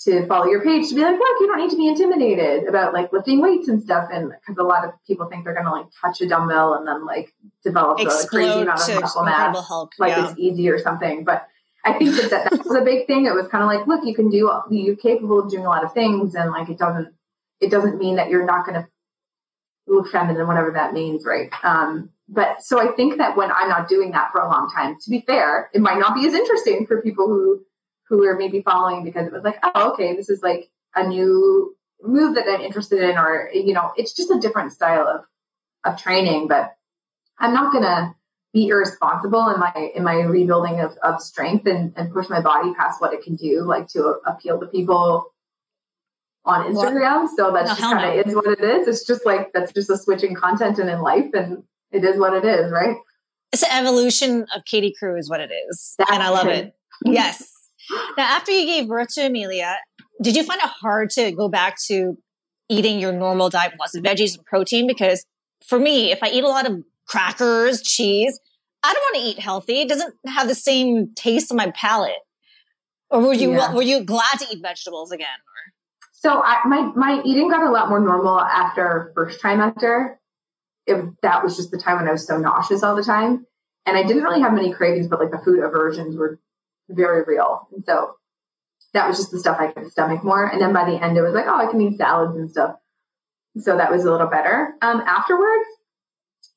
[0.00, 2.92] to follow your page to be like, look, you don't need to be intimidated about
[2.92, 4.08] like lifting weights and stuff.
[4.12, 6.86] And because a lot of people think they're going to like touch a dumbbell and
[6.86, 7.32] then like
[7.64, 9.92] develop a crazy amount of muscle mass, Hulk.
[9.98, 10.30] like yeah.
[10.30, 11.24] it's easy or something.
[11.24, 11.46] But
[11.84, 13.26] I think that, that that was a big thing.
[13.26, 15.84] It was kind of like, look, you can do, you're capable of doing a lot
[15.84, 17.08] of things, and like it doesn't,
[17.60, 18.88] it doesn't mean that you're not going to
[20.10, 21.50] feminine, whatever that means, right?
[21.62, 24.96] Um, but so I think that when I'm not doing that for a long time,
[25.02, 27.64] to be fair, it might not be as interesting for people who
[28.08, 31.76] who are maybe following because it was like, oh, okay, this is like a new
[32.02, 35.24] move that I'm interested in, or you know, it's just a different style of
[35.84, 36.48] of training.
[36.48, 36.74] But
[37.38, 38.14] I'm not gonna
[38.52, 42.74] be irresponsible in my in my rebuilding of, of strength and, and push my body
[42.74, 45.32] past what it can do, like to appeal to people
[46.44, 47.22] on Instagram.
[47.22, 47.30] What?
[47.36, 48.30] So that's no, just kind of no.
[48.30, 48.88] is what it is.
[48.88, 51.62] It's just like that's just a switching content and in life, and
[51.92, 52.96] it is what it is, right?
[53.52, 56.74] It's an evolution of Katie Crewe, is what it is, that's and I love it.
[57.04, 57.50] yes.
[58.16, 59.76] Now, after you gave birth to Amelia,
[60.22, 62.18] did you find it hard to go back to
[62.68, 64.86] eating your normal diet, lots of veggies and protein?
[64.86, 65.24] Because
[65.66, 68.38] for me, if I eat a lot of crackers, cheese,
[68.82, 69.80] I don't want to eat healthy.
[69.80, 72.12] It doesn't have the same taste on my palate.
[73.10, 73.72] Or were you yeah.
[73.72, 75.28] were you glad to eat vegetables again?
[76.20, 80.16] So I, my my eating got a lot more normal after first trimester.
[80.84, 83.46] It, that was just the time when I was so nauseous all the time,
[83.86, 86.40] and I didn't really have many cravings, but like the food aversions were
[86.88, 88.16] very real, and so
[88.94, 90.44] that was just the stuff I could stomach more.
[90.44, 92.76] And then by the end, it was like, oh, I can eat salads and stuff.
[93.58, 94.74] So that was a little better.
[94.82, 95.66] Um, afterwards,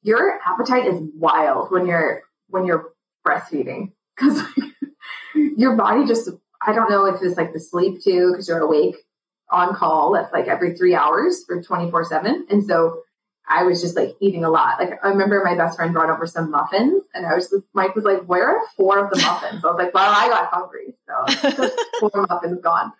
[0.01, 2.93] your appetite is wild when you're when you're
[3.27, 4.71] breastfeeding because like,
[5.55, 6.31] your body just
[6.65, 8.95] I don't know if it's like the sleep too because you're awake
[9.51, 12.47] on call at like every three hours for 24 7.
[12.49, 13.03] And so
[13.47, 14.79] I was just like eating a lot.
[14.79, 17.95] Like I remember my best friend brought over some muffins and I was just, Mike
[17.95, 19.63] was like, Where are four of the muffins?
[19.63, 20.95] I was like, Well, I got hungry.
[21.07, 22.93] So four muffins gone.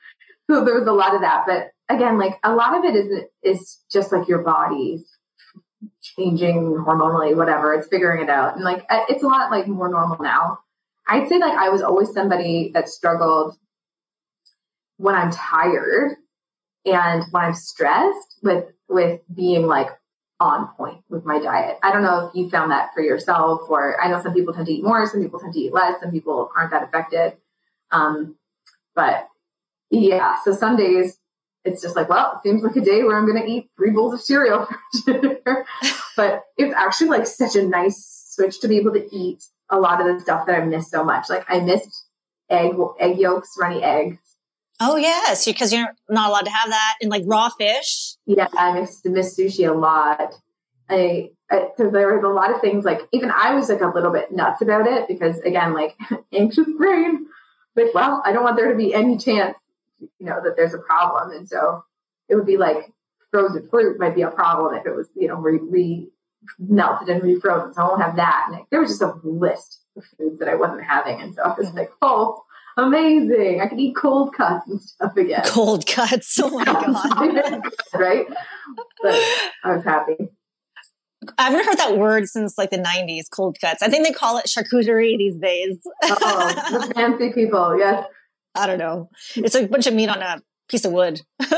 [0.50, 1.46] So there was a lot of that.
[1.48, 5.06] But again, like a lot of it is is just like your body
[6.02, 7.74] changing hormonally, whatever.
[7.74, 8.56] It's figuring it out.
[8.56, 10.60] And like it's a lot like more normal now.
[11.08, 13.56] I'd say like I was always somebody that struggled
[14.98, 16.18] when I'm tired
[16.86, 19.90] and when I'm stressed with with being like
[20.40, 21.78] on point with my diet.
[21.84, 24.66] I don't know if you found that for yourself, or I know some people tend
[24.66, 27.38] to eat more, some people tend to eat less, some people aren't that affected.
[27.92, 28.36] Um,
[28.96, 29.28] but
[29.92, 31.18] yeah, so some days
[31.64, 33.92] it's just like, well, it seems like a day where I'm going to eat three
[33.92, 34.68] bowls of cereal
[35.06, 35.66] for dinner.
[36.18, 40.02] but it's actually like such a nice switch to be able to eat a lot
[40.02, 41.30] of the stuff that I missed so much.
[41.30, 42.06] Like I missed
[42.50, 44.18] egg egg yolks, runny eggs.
[44.84, 48.16] Oh yes, because you're not allowed to have that in like raw fish.
[48.26, 50.34] Yeah, I miss miss sushi a lot.
[50.90, 54.12] I because there was a lot of things like even I was like a little
[54.12, 55.96] bit nuts about it because again like
[56.34, 57.28] anxious brain.
[57.76, 59.56] Like well, I don't want there to be any chance
[60.00, 61.84] you know that there's a problem, and so
[62.28, 62.92] it would be like
[63.30, 66.10] frozen fruit might be a problem if it was you know re, re
[66.58, 67.76] melted and refrozen.
[67.76, 68.46] So I won't have that.
[68.48, 71.44] And like, there was just a list of foods that I wasn't having, and so
[71.44, 71.78] I was mm-hmm.
[71.78, 72.44] like, oh
[72.78, 73.62] amazing.
[73.62, 75.44] I can eat cold cuts and stuff again.
[75.46, 76.40] Cold cuts.
[76.42, 77.62] Oh my God.
[77.94, 78.26] right?
[79.02, 79.14] But
[79.64, 80.16] I was happy.
[81.38, 83.84] I haven't heard that word since like the 90s, cold cuts.
[83.84, 85.78] I think they call it charcuterie these days.
[86.04, 88.06] oh, the fancy people, yes.
[88.56, 89.10] I don't know.
[89.36, 91.22] It's a bunch of meat on a piece of wood.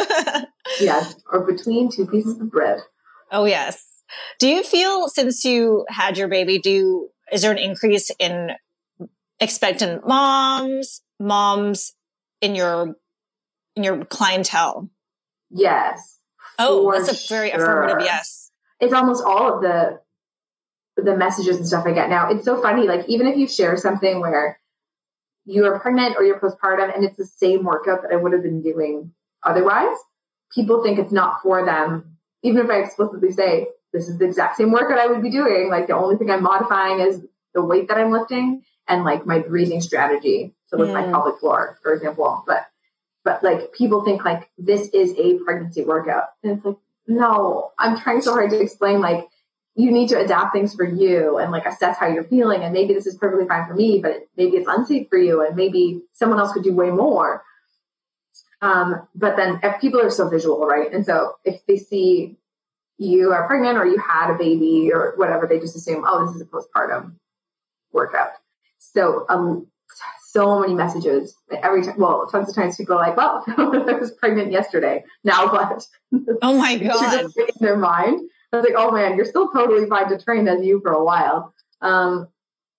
[0.80, 2.80] yes, or between two pieces of bread.
[3.32, 3.84] Oh, yes.
[4.38, 8.50] Do you feel since you had your baby, do you, is there an increase in
[9.44, 11.94] expectant moms, moms
[12.42, 12.96] in your
[13.76, 14.90] in your clientele?
[15.52, 16.20] Yes.
[16.58, 17.60] Oh, that's a very sure.
[17.60, 18.52] affirmative yes.
[18.80, 20.00] It's almost all of the
[20.96, 22.30] the messages and stuff I get now.
[22.30, 22.88] It's so funny.
[22.88, 24.60] Like even if you share something where
[25.46, 28.44] you are pregnant or you're postpartum and it's the same workout that I would have
[28.44, 29.12] been doing
[29.44, 29.98] otherwise,
[30.54, 32.18] people think it's not for them.
[32.44, 35.70] Even if I explicitly say this is the exact same workout I would be doing,
[35.70, 37.22] like the only thing I'm modifying is
[37.54, 40.54] the weight that I'm lifting and like my breathing strategy.
[40.68, 40.94] So with mm.
[40.94, 42.44] my pelvic floor, for example.
[42.48, 42.66] But
[43.24, 46.26] but like people think like this is a pregnancy workout.
[46.44, 46.78] And it's like,
[47.08, 49.28] no, I'm trying so hard to explain like
[49.76, 52.62] you need to adapt things for you and like assess how you're feeling.
[52.62, 55.56] And maybe this is perfectly fine for me, but maybe it's unsafe for you, and
[55.56, 57.44] maybe someone else could do way more.
[58.62, 60.92] Um, but then if people are so visual, right?
[60.94, 62.38] And so if they see
[62.98, 66.36] you are pregnant or you had a baby or whatever, they just assume, oh, this
[66.36, 67.16] is a postpartum
[67.92, 68.30] workout.
[68.92, 69.68] So um,
[70.34, 71.96] so many messages every time.
[71.98, 75.04] Well, tons of times people are like, "Well, I was pregnant yesterday.
[75.24, 75.88] Now what?"
[76.42, 77.24] Oh my god!
[77.24, 78.20] just in their mind.
[78.52, 81.04] I was like, "Oh man, you're still totally fine to train as you for a
[81.04, 82.28] while." Um,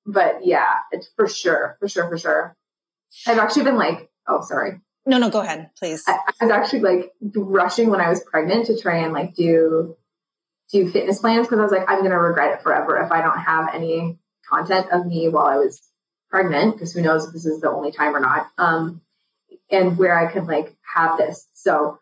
[0.04, 2.56] but yeah, it's for sure, for sure, for sure.
[3.26, 6.02] I've actually been like, "Oh, sorry." No, no, go ahead, please.
[6.08, 9.96] I, I was actually like rushing when I was pregnant to try and like do
[10.72, 13.38] do fitness plans because I was like, I'm gonna regret it forever if I don't
[13.38, 15.80] have any content of me while I was
[16.34, 18.48] pregnant, because who knows if this is the only time or not.
[18.58, 19.00] Um,
[19.70, 21.46] and where I could like have this.
[21.52, 22.00] So,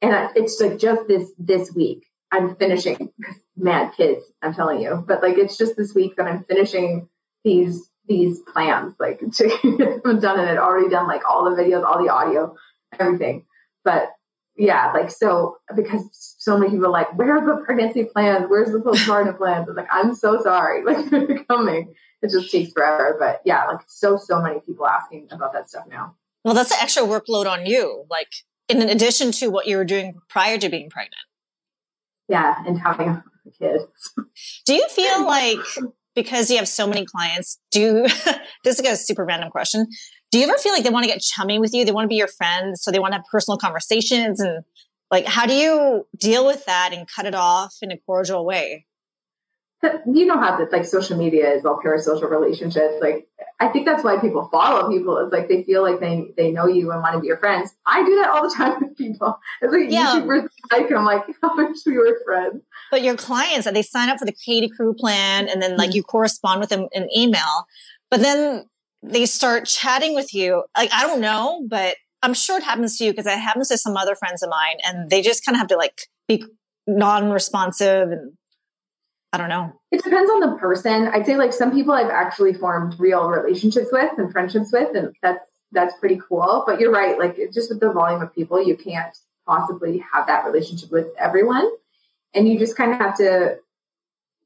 [0.00, 3.10] and I, it's like just this this week I'm finishing.
[3.54, 7.10] Mad kids, I'm telling you, but like it's just this week that I'm finishing
[7.44, 11.84] these these plans like to them done and I'd already done like all the videos,
[11.84, 12.56] all the audio,
[12.98, 13.44] everything.
[13.84, 14.08] But
[14.56, 18.46] yeah, like so because so many people like, where are the pregnancy plans?
[18.48, 19.68] Where's the postpartum plans?
[19.68, 21.92] I'm like, I'm so sorry, like coming.
[22.22, 23.16] It just takes forever.
[23.18, 26.16] But yeah, like so so many people asking about that stuff now.
[26.44, 28.32] Well, that's an extra workload on you, like
[28.68, 31.22] in addition to what you were doing prior to being pregnant.
[32.28, 33.24] Yeah, and having a
[33.58, 33.82] kid.
[34.66, 35.58] Do you feel like
[36.14, 38.02] because you have so many clients, do
[38.64, 39.86] this is a super random question.
[40.30, 41.84] Do you ever feel like they want to get chummy with you?
[41.84, 44.64] They want to be your friend, so they want to have personal conversations and
[45.10, 48.86] like how do you deal with that and cut it off in a cordial way?
[49.82, 52.94] You know how that like social media is all parasocial relationships.
[53.00, 53.26] Like
[53.58, 56.66] I think that's why people follow people is like they feel like they they know
[56.66, 57.74] you and want to be your friends.
[57.84, 59.38] I do that all the time with people.
[59.60, 60.20] It's like yeah.
[60.20, 62.62] YouTubers like I'm like, how much we were friends.
[62.90, 65.96] But your clients they sign up for the Katie Crewe plan and then like mm-hmm.
[65.96, 67.66] you correspond with them in email,
[68.10, 68.64] but then
[69.02, 70.64] they start chatting with you.
[70.76, 73.78] Like I don't know, but I'm sure it happens to you because it happens to
[73.78, 76.44] some other friends of mine, and they just kind of have to like be
[76.86, 78.32] non-responsive and
[79.32, 79.72] I don't know.
[79.90, 81.08] It depends on the person.
[81.08, 85.14] I'd say like some people I've actually formed real relationships with and friendships with, and
[85.22, 86.64] that's that's pretty cool.
[86.66, 89.16] But you're right, like just with the volume of people, you can't
[89.46, 91.70] possibly have that relationship with everyone,
[92.34, 93.56] and you just kind of have to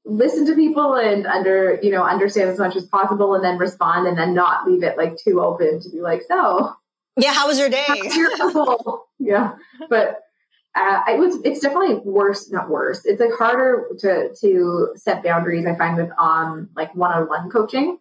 [0.05, 4.07] listen to people and under you know understand as much as possible, and then respond,
[4.07, 6.77] and then not leave it like too open to be like, so
[7.17, 7.87] yeah, how was your day?
[9.19, 9.55] yeah,
[9.91, 10.26] but
[10.77, 13.05] uh, it was it's definitely worse not worse.
[13.05, 17.99] It's like harder to to set boundaries i find with um like one-on-one coaching.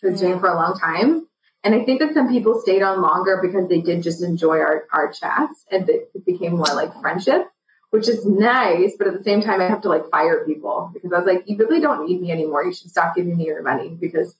[0.00, 1.26] Which I was doing for a long time.
[1.62, 4.86] And i think that some people stayed on longer because they did just enjoy our
[4.92, 7.50] our chats and it became more like friendship
[7.90, 11.12] which is nice but at the same time i have to like fire people because
[11.12, 12.64] i was like you really don't need me anymore.
[12.64, 14.34] You should stop giving me your money because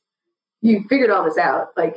[0.63, 1.69] you figured all this out.
[1.77, 1.97] Like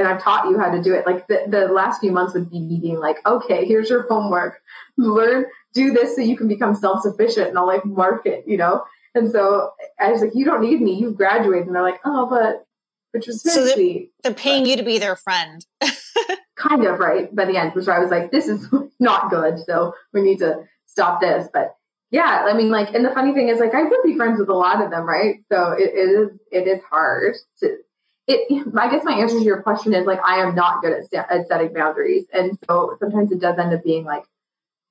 [0.00, 1.04] and I've taught you how to do it.
[1.04, 4.60] Like the, the last few months would be me being like, okay, here's your homework.
[4.96, 5.44] Learn,
[5.74, 8.82] do this so you can become self sufficient and I'll like market, you know?
[9.14, 10.94] And so I was like, you don't need me.
[10.94, 11.66] You've graduated.
[11.66, 12.64] And they're like, oh, but,
[13.12, 14.12] which was so they're, sweet.
[14.22, 15.66] They're paying but, you to be their friend.
[16.56, 17.34] kind of, right?
[17.34, 18.66] By the end, which I was like, this is
[19.00, 19.58] not good.
[19.66, 21.46] So we need to stop this.
[21.52, 21.74] But
[22.10, 24.48] yeah, I mean, like, and the funny thing is, like, I would be friends with
[24.48, 25.36] a lot of them, right?
[25.52, 27.76] So it, it is, it is hard to,
[28.30, 31.30] it, I guess my answer to your question is like, I am not good at,
[31.30, 32.26] at setting boundaries.
[32.32, 34.24] And so sometimes it does end up being like,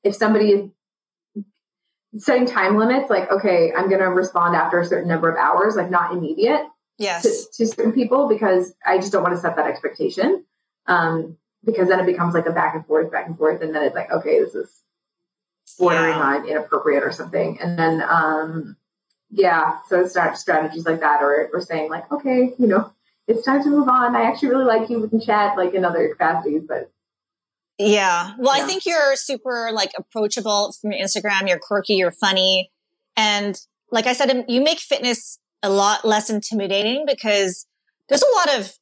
[0.04, 5.08] if somebody is setting time limits, like, okay, I'm going to respond after a certain
[5.08, 6.66] number of hours, like not immediate.
[6.98, 7.24] Yes.
[7.24, 10.44] To, to certain people because I just don't want to set that expectation.
[10.86, 13.62] Um, because then it becomes like a back and forth, back and forth.
[13.62, 14.84] And then it's like, okay, this is
[15.78, 16.22] bordering yeah.
[16.22, 17.60] on inappropriate or something.
[17.62, 18.78] And then, um,
[19.30, 22.92] yeah, so start strategies like that, or we're saying like, okay, you know,
[23.30, 24.16] it's time to move on.
[24.16, 25.00] I actually really like you.
[25.00, 26.92] We can chat like in other capacities, but
[27.78, 28.34] yeah.
[28.40, 28.64] Well, yeah.
[28.64, 31.48] I think you're super like approachable from your Instagram.
[31.48, 32.72] You're quirky, you're funny.
[33.16, 33.56] And
[33.92, 37.68] like I said, you make fitness a lot less intimidating because
[38.10, 38.74] there's a lot of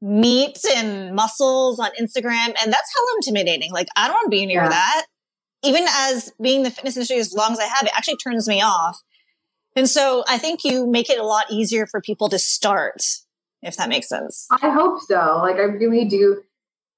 [0.00, 2.54] meat and muscles on Instagram.
[2.62, 3.70] And that's hella intimidating.
[3.70, 4.68] Like, I don't want to be near yeah.
[4.70, 5.06] that.
[5.62, 8.62] Even as being the fitness industry as long as I have, it actually turns me
[8.62, 8.98] off.
[9.76, 13.02] And so I think you make it a lot easier for people to start
[13.64, 14.46] if that makes sense.
[14.50, 15.40] I hope so.
[15.42, 16.42] Like, I really do.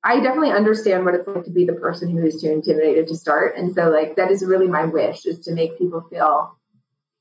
[0.05, 3.17] I definitely understand what it's like to be the person who is too intimidated to
[3.17, 3.57] start.
[3.57, 6.57] And so, like, that is really my wish is to make people feel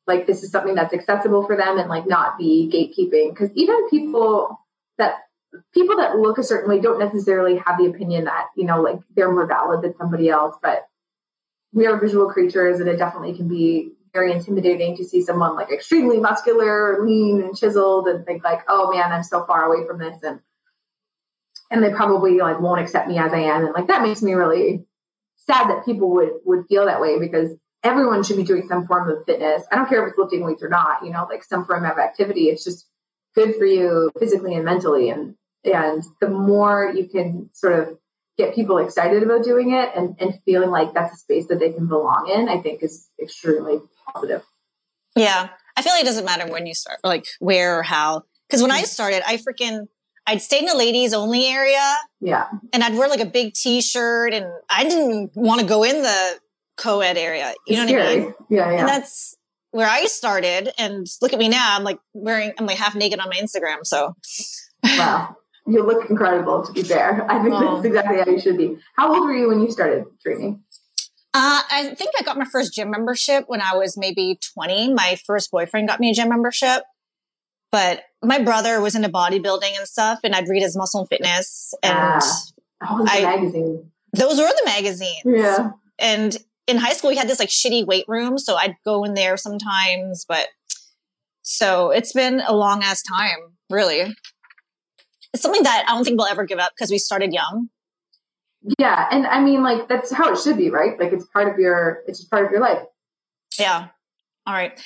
[0.08, 3.32] like this is something that's accessible for them and like not be gatekeeping.
[3.32, 4.60] Because even people
[4.98, 5.16] that
[5.74, 9.00] people that look a certain way don't necessarily have the opinion that, you know, like
[9.16, 10.56] they're more valid than somebody else.
[10.62, 10.86] But
[11.74, 15.70] we are visual creatures and it definitely can be very intimidating to see someone like
[15.72, 20.00] extremely muscular, lean, and chiseled, and think like, "Oh man, I'm so far away from
[20.00, 20.40] this," and
[21.70, 24.34] and they probably like won't accept me as I am, and like that makes me
[24.34, 24.86] really
[25.36, 27.52] sad that people would would feel that way because
[27.84, 29.64] everyone should be doing some form of fitness.
[29.72, 32.00] I don't care if it's lifting weights or not, you know, like some form of
[32.00, 32.46] activity.
[32.46, 32.88] It's just
[33.36, 35.36] good for you physically and mentally, and
[35.66, 37.98] and the more you can sort of
[38.38, 41.72] get people excited about doing it and, and feeling like that's a space that they
[41.72, 43.80] can belong in, I think is extremely
[44.12, 44.44] positive.
[45.16, 45.50] Yeah.
[45.78, 48.24] I feel like it doesn't matter when you start, like where or how.
[48.48, 48.86] Because when I mm.
[48.86, 49.88] started, I freaking
[50.28, 52.48] I'd stay in the ladies only area Yeah.
[52.74, 56.40] and I'd wear like a big t-shirt and I didn't want to go in the
[56.78, 57.54] co-ed area.
[57.68, 58.34] You know what I mean?
[58.50, 58.86] Yeah, And yeah.
[58.86, 59.36] that's
[59.72, 60.72] where I started.
[60.80, 61.76] And look at me now.
[61.76, 63.86] I'm like wearing, I'm like half naked on my Instagram.
[63.86, 64.16] So
[64.84, 65.38] Wow.
[65.68, 67.26] You look incredible, to be fair.
[67.30, 67.76] I think Oh.
[67.76, 68.78] that's exactly how you should be.
[68.96, 70.64] How old were you when you started training?
[71.38, 74.94] Uh, I think I got my first gym membership when I was maybe 20.
[74.94, 76.84] My first boyfriend got me a gym membership.
[77.74, 81.74] But my brother was into bodybuilding and stuff, and I'd read his Muscle and Fitness.
[81.84, 82.32] And Ah.
[82.90, 83.92] Oh, I- magazine.
[84.14, 85.24] those were the magazines.
[85.26, 85.72] Yeah.
[86.00, 88.38] And in high school, we had this like shitty weight room.
[88.38, 90.26] So I'd go in there sometimes.
[90.28, 90.48] But
[91.42, 94.16] so it's been a long ass time, really.
[95.34, 97.68] It's something that I don't think we'll ever give up because we started young.
[98.80, 99.08] Yeah.
[99.12, 101.00] And I mean, like, that's how it should be, right?
[101.00, 102.84] Like, it's part of your, it's just part of your life.
[103.60, 103.88] Yeah.
[104.48, 104.80] All right.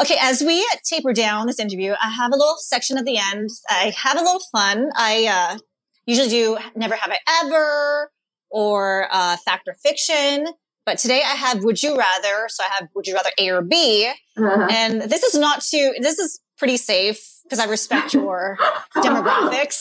[0.00, 0.16] Okay.
[0.20, 3.50] As we taper down this interview, I have a little section at the end.
[3.68, 4.90] I have a little fun.
[4.96, 5.58] I uh,
[6.06, 8.10] usually do never have I ever
[8.50, 10.46] or uh, fact or fiction.
[10.84, 12.48] But today I have would you rather.
[12.48, 14.10] So I have would you rather A or B.
[14.36, 14.68] Uh-huh.
[14.70, 18.58] And this is not too, this is pretty safe because I respect your
[18.96, 19.80] demographics.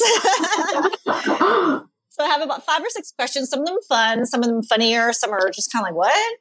[2.14, 4.61] so I have about five or six questions, some of them fun, some of them
[4.61, 6.38] funnier, some are just kind of like, what?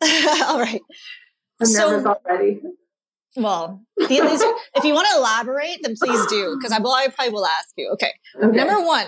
[0.48, 0.80] All right.
[1.60, 2.60] I'm So- nervous already.
[3.38, 4.08] Well, these
[4.74, 7.68] if you want to elaborate, then please do, because I, will, I probably will ask
[7.76, 7.90] you.
[7.94, 8.12] Okay.
[8.40, 8.56] Okay.
[8.56, 9.06] Number one,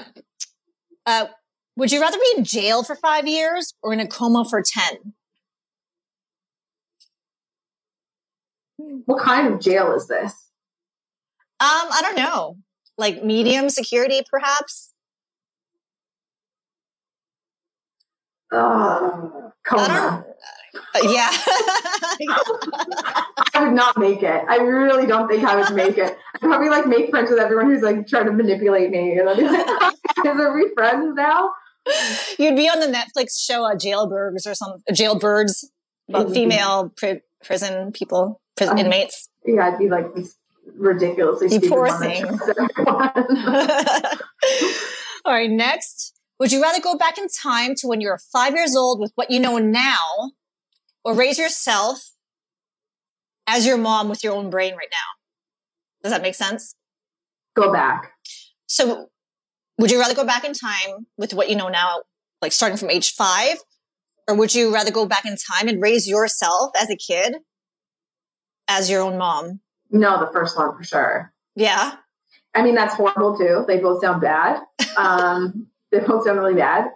[1.07, 1.27] uh,
[1.77, 5.15] would you rather be in jail for five years or in a coma for 10?
[9.07, 10.33] what kind of jail is this?
[11.61, 12.57] Um, I don't know.
[12.97, 14.88] Like medium security, perhaps?
[18.53, 20.25] Oh, coma.
[20.95, 21.29] uh, yeah.
[23.55, 24.45] I would not make it.
[24.49, 26.17] I really don't think I would make it.
[26.35, 29.19] I'd probably like make friends with everyone who's like trying to manipulate me.
[29.19, 29.67] And I'd be like,
[30.27, 31.51] are we friends now?
[32.39, 35.65] You'd be on the Netflix show uh, Jailbirds or some Jailbirds
[36.09, 36.35] about Mhm.
[36.35, 39.29] female pri- prison people, prison Um, inmates.
[39.47, 40.37] Yeah, I'd be like this
[40.77, 42.25] ridiculously You stupid poor thing.
[45.25, 46.15] All right, next.
[46.39, 49.13] Would you rather go back in time to when you were five years old with
[49.17, 50.33] what you know now,
[51.05, 51.99] or raise yourself
[53.47, 56.03] as your mom with your own brain right now?
[56.03, 56.77] Does that make sense?
[57.57, 58.13] Go back.
[58.67, 59.09] So,
[59.79, 62.03] would you rather go back in time with what you know now,
[62.41, 63.57] like starting from age five,
[64.29, 67.37] or would you rather go back in time and raise yourself as a kid
[68.69, 69.61] as your own mom?
[69.91, 71.33] No, the first one for sure.
[71.57, 71.95] Yeah.
[72.55, 73.65] I mean, that's horrible too.
[73.67, 74.61] They both sound bad.
[74.97, 76.87] Um, they both sound really bad.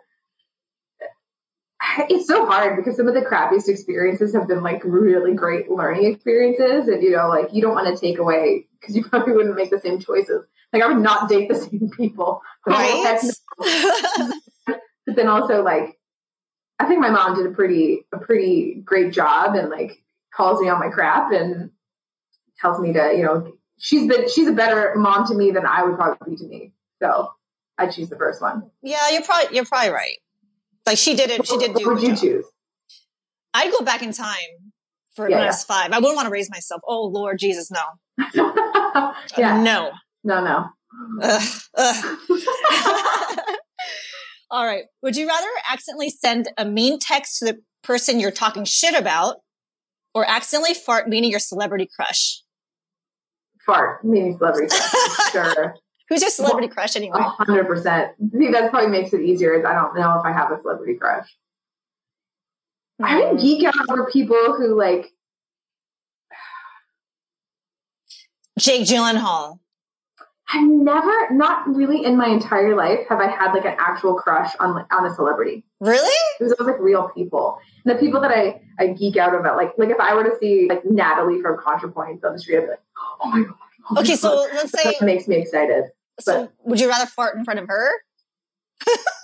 [2.08, 6.06] It's so hard because some of the crappiest experiences have been like really great learning
[6.06, 6.88] experiences.
[6.88, 9.70] And, you know, like you don't want to take away because you probably wouldn't make
[9.70, 10.44] the same choices.
[10.72, 12.40] Like I would not date the same people.
[12.66, 13.20] Right?
[15.04, 15.98] But then also like,
[16.78, 20.00] I think my mom did a pretty, a pretty great job and like
[20.32, 21.70] calls me on my crap and
[22.60, 25.82] tells me to, you know, she's been, she's a better mom to me than I
[25.82, 26.72] would probably be to me.
[27.02, 27.32] So
[27.78, 28.70] I choose the first one.
[28.82, 30.16] yeah, you're probably you're probably right.
[30.86, 31.46] Like she did it.
[31.46, 32.18] She did What would you job.
[32.20, 32.44] choose?
[33.54, 34.36] I'd go back in time
[35.14, 35.52] for Yeah, I yeah.
[35.52, 35.92] five.
[35.92, 36.80] I wouldn't want to raise myself.
[36.86, 37.80] Oh Lord Jesus, no.
[39.36, 39.60] yeah.
[39.62, 39.92] No.
[40.24, 40.66] No, no.
[41.22, 42.18] Ugh, ugh.
[44.50, 44.84] All right.
[45.02, 49.36] Would you rather accidentally send a mean text to the person you're talking shit about
[50.14, 52.42] or accidentally fart meaning your celebrity crush?
[53.64, 55.30] Fart, meaning celebrity crush.
[55.32, 55.74] Sure.
[56.12, 57.16] Who's your celebrity crush anyway?
[57.18, 58.12] Hundred percent.
[58.34, 60.60] I think that probably makes it easier is I don't know if I have a
[60.60, 61.26] celebrity crush.
[63.02, 63.30] I Hmm.
[63.30, 65.10] would geek out over people who like
[68.58, 69.58] Jake Gyllenhaal.
[70.52, 74.52] I've never, not really in my entire life, have I had like an actual crush
[74.60, 75.64] on on a celebrity.
[75.80, 76.14] Really?
[76.38, 77.58] It was always like real people.
[77.86, 80.36] And the people that I, I geek out about, like like if I were to
[80.38, 82.80] see like Natalie from ContraPoints on the street, I'd be like,
[83.22, 83.54] oh my god.
[83.90, 84.50] oh my Okay, so God.
[84.52, 85.84] let's say that makes me excited.
[86.20, 87.90] So would you rather fart in front of her?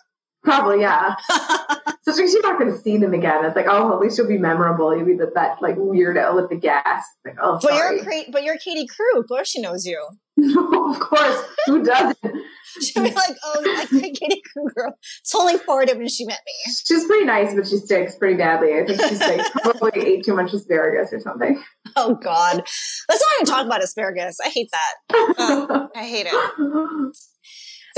[0.49, 1.15] Probably, yeah.
[2.09, 4.29] So since you're not going to see them again, it's like, oh, at least you'll
[4.29, 4.97] be memorable.
[4.97, 7.05] You'll be that, that like weirdo with the gas.
[7.23, 7.97] Like, oh, but sorry.
[7.97, 9.21] you're but you're Katie Crewe.
[9.21, 10.03] Of course she knows you.
[10.39, 11.45] no, of course.
[11.67, 12.17] Who doesn't?
[12.81, 14.95] She'll be like, oh, like Katie Crewe girl
[15.31, 16.73] totally farted when she met me.
[16.87, 18.73] She's pretty nice, but she stinks pretty badly.
[18.73, 21.63] I think she's like probably ate too much asparagus or something.
[21.95, 22.57] Oh God.
[22.57, 24.39] Let's not even talk about asparagus.
[24.43, 25.35] I hate that.
[25.39, 27.17] Uh, I hate it.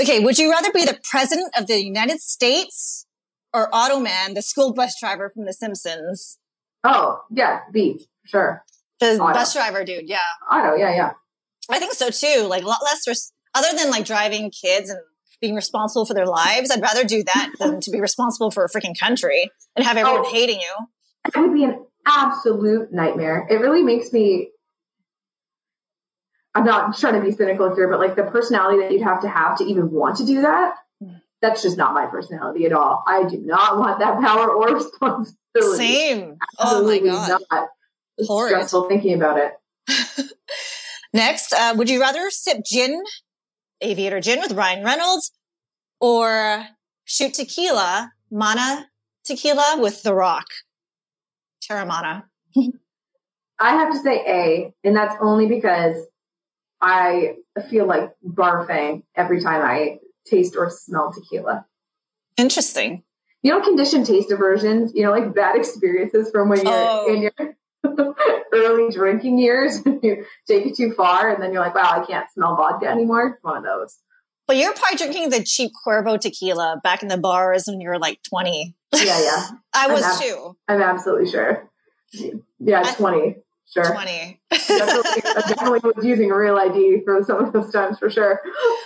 [0.01, 3.05] Okay, would you rather be the president of the United States
[3.53, 6.37] or Otto Mann, the school bus driver from The Simpsons?
[6.83, 8.63] oh, yeah, B, sure.
[8.99, 9.33] The Otto.
[9.33, 10.17] bus driver dude, yeah.
[10.49, 11.11] Otto, yeah, yeah.
[11.69, 12.47] I think so too.
[12.47, 14.99] Like a lot less res- other than like driving kids and
[15.41, 18.69] being responsible for their lives, I'd rather do that than to be responsible for a
[18.69, 20.31] freaking country and have everyone Oh.
[20.31, 20.75] hating you.
[21.27, 23.45] It would be an absolute nightmare.
[23.49, 24.49] It really makes me.
[26.53, 29.29] I'm not trying to be cynical here, but like the personality that you'd have to
[29.29, 30.75] have to even want to do that,
[31.41, 33.03] that's just not my personality at all.
[33.07, 35.77] I do not want that power or responsibility.
[35.77, 36.37] Same.
[36.59, 37.41] Oh my god.
[37.51, 37.69] Not.
[38.17, 38.51] It's Horrid.
[38.51, 39.53] stressful thinking about it.
[41.13, 43.01] Next, uh, would you rather sip gin,
[43.81, 45.31] aviator gin with Ryan Reynolds,
[45.99, 46.65] or
[47.05, 48.87] shoot tequila, mana
[49.25, 50.45] tequila with The Rock?
[51.67, 52.23] Teremana.
[53.59, 55.95] I have to say A, and that's only because
[56.81, 57.35] I
[57.69, 61.65] feel like barfing every time I taste or smell tequila.
[62.37, 63.03] Interesting.
[63.43, 67.13] You know, conditioned taste aversions, you know, like bad experiences from when you're Oh.
[67.13, 67.33] in your
[68.53, 69.79] early drinking years.
[69.85, 73.39] you take it too far, and then you're like, wow, I can't smell vodka anymore.
[73.41, 73.97] One of those.
[74.47, 77.99] But you're probably drinking the cheap Cuervo tequila back in the bars when you were
[77.99, 78.75] like 20.
[78.93, 79.47] Yeah, yeah.
[79.73, 80.57] I was I'm ab- too.
[80.67, 81.69] I'm absolutely sure.
[82.59, 83.35] Yeah, I- 20.
[83.73, 83.85] Sure.
[83.93, 84.41] 20.
[84.51, 88.41] definitely, I definitely was using a real ID for some of those times for sure.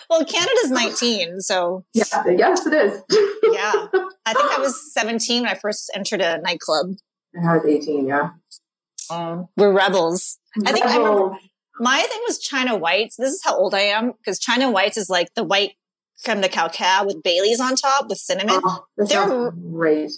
[0.09, 3.01] well, Canada's 19, so Yeah, yes, it is.
[3.51, 3.87] yeah.
[4.27, 6.87] I think I was 17 when I first entered a nightclub.
[7.33, 8.29] And I was 18, yeah.
[9.09, 10.37] Um, we're rebels.
[10.65, 11.37] I think I remember-
[11.79, 13.15] My thing was China Whites.
[13.17, 15.73] This is how old I am because China Whites is like the white
[16.23, 18.61] creme de cacao with Bailey's on top with cinnamon.
[18.63, 20.11] Oh, They're- great.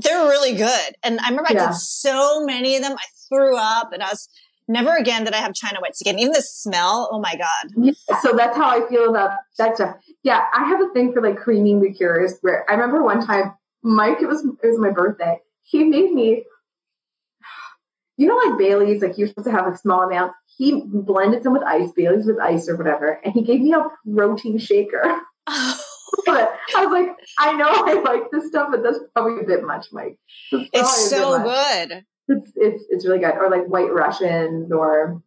[0.00, 0.94] They're really good.
[1.02, 2.92] And I remember I did so many of them.
[2.92, 4.28] I threw up and I was
[4.68, 6.18] never again did I have China Whites again.
[6.18, 7.72] Even the smell, oh my God.
[7.76, 9.96] Yeah, so that's how I feel about that stuff.
[10.22, 14.18] Yeah, I have a thing for like creamy liqueurs where I remember one time Mike,
[14.20, 15.38] it was it was my birthday.
[15.62, 16.44] He made me
[18.16, 20.32] you know like Bailey's, like you're supposed to have a small amount.
[20.56, 23.84] He blended some with ice, Bailey's with ice or whatever, and he gave me a
[24.14, 25.20] protein shaker.
[26.26, 29.64] but I was like, I know I like this stuff, but that's probably a bit
[29.64, 30.18] much, Mike.
[30.52, 31.88] That's probably a it's so much.
[31.88, 32.04] good.
[32.28, 33.34] It's, it's it's really good.
[33.36, 35.22] Or like white Russians or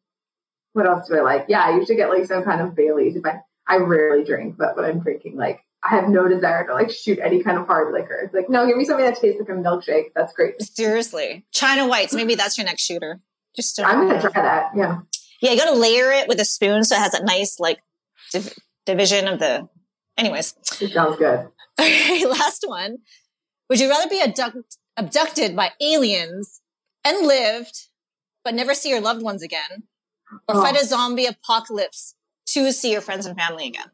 [0.73, 1.45] what else do I like?
[1.49, 4.75] Yeah, I usually get like some kind of Bailey's if I I rarely drink, but
[4.75, 7.91] when I'm drinking, like I have no desire to like shoot any kind of hard
[7.93, 8.21] liquor.
[8.23, 10.11] It's like, no, give me something that tastes like a milkshake.
[10.15, 10.61] That's great.
[10.61, 11.45] Seriously.
[11.51, 13.19] China Whites, maybe that's your next shooter.
[13.55, 14.71] Just to, I'm gonna try that.
[14.75, 14.99] Yeah.
[15.41, 17.79] Yeah, you gotta layer it with a spoon so it has a nice like
[18.31, 18.53] div-
[18.85, 19.67] division of the
[20.17, 20.53] anyways.
[20.79, 21.47] It sounds good.
[21.79, 22.97] Okay, last one.
[23.69, 26.60] Would you rather be abduct- abducted by aliens
[27.03, 27.87] and lived,
[28.43, 29.83] but never see your loved ones again,
[30.47, 30.61] or Oh.
[30.61, 32.15] fight a zombie apocalypse
[32.47, 33.89] to see your friends and family again?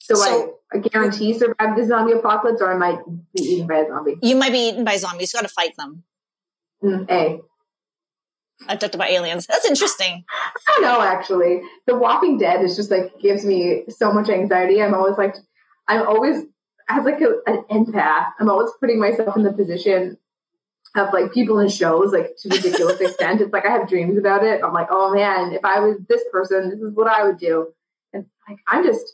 [0.00, 2.98] So, So- I, I guarantee survive the zombie apocalypse, or I might
[3.34, 4.16] be eaten by a zombie.
[4.22, 5.32] You might be eaten by zombies.
[5.32, 6.02] You got to fight them.
[6.82, 7.40] Mm, a.
[8.68, 9.46] Abducted by aliens.
[9.46, 10.24] That's interesting.
[10.30, 11.62] I don't know actually.
[11.86, 14.82] The Walking Dead is just like gives me so much anxiety.
[14.82, 15.36] I'm always like,
[15.88, 16.42] I'm always
[16.88, 18.26] as like a, an empath.
[18.40, 20.16] I'm always putting myself in the position
[20.98, 23.40] of like people in shows, like to ridiculous extent.
[23.40, 24.62] It's like I have dreams about it.
[24.64, 27.68] I'm like, oh man, if I was this person, this is what I would do.
[28.12, 29.04] And like, I'm just,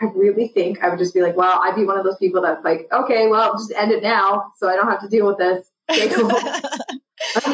[0.00, 2.42] I really think I would just be like, well, I'd be one of those people
[2.42, 5.38] that's like, okay, well, just end it now, so I don't have to deal with
[5.38, 5.68] this.
[5.90, 6.30] Okay, cool.
[6.30, 7.00] I'm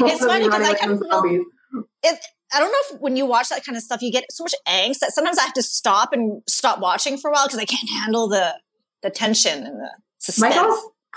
[0.06, 1.42] It's funny 'cause running I kind of feel- zombies.
[2.50, 4.54] I don't know if when you watch that kind of stuff, you get so much
[4.66, 7.66] angst that sometimes I have to stop and stop watching for a while because I
[7.66, 8.54] can't handle the
[9.02, 10.54] the tension and the suspense.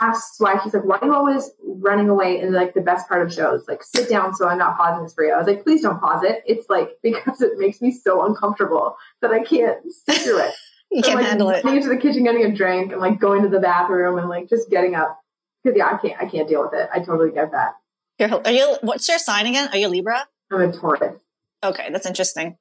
[0.02, 3.22] Asks why she's like, why are you always running away in like the best part
[3.26, 3.66] of shows?
[3.68, 5.32] Like, sit down so I'm not pausing this for you.
[5.34, 6.42] I was like, please don't pause it.
[6.46, 10.54] It's like because it makes me so uncomfortable that I can't sit through it.
[10.92, 11.64] you So, can't like, handle it.
[11.64, 14.50] Running into the kitchen, getting a drink, and like going to the bathroom and like
[14.50, 15.20] just getting up
[15.64, 16.22] because yeah, I can't.
[16.22, 16.90] I can't deal with it.
[16.94, 17.76] I totally get that.
[18.20, 18.78] You're, are you?
[18.82, 19.70] What's your sign again?
[19.72, 20.26] Are you Libra?
[20.52, 21.22] I'm a Taurus.
[21.64, 22.58] Okay, that's interesting.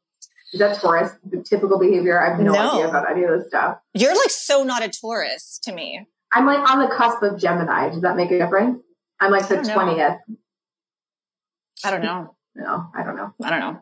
[0.52, 1.12] Is that Taurus?
[1.24, 2.20] The typical behavior?
[2.20, 2.70] I have no, No.
[2.72, 3.78] idea about any of this stuff.
[3.94, 6.06] You're like so not a Taurus to me.
[6.32, 7.90] I'm like on the cusp of Gemini.
[7.90, 8.80] Does that make a difference?
[9.20, 9.74] I'm like the I don't know.
[9.74, 10.16] twentieth.
[11.84, 12.36] I don't know.
[12.54, 13.32] No, I don't know.
[13.42, 13.80] I don't know.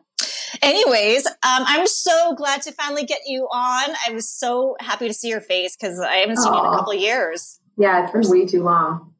[0.61, 3.95] Anyways, um, I'm so glad to finally get you on.
[4.07, 6.75] I was so happy to see your face because I haven't seen you in a
[6.75, 7.59] couple of years.
[7.77, 9.13] Yeah, it's been way too long.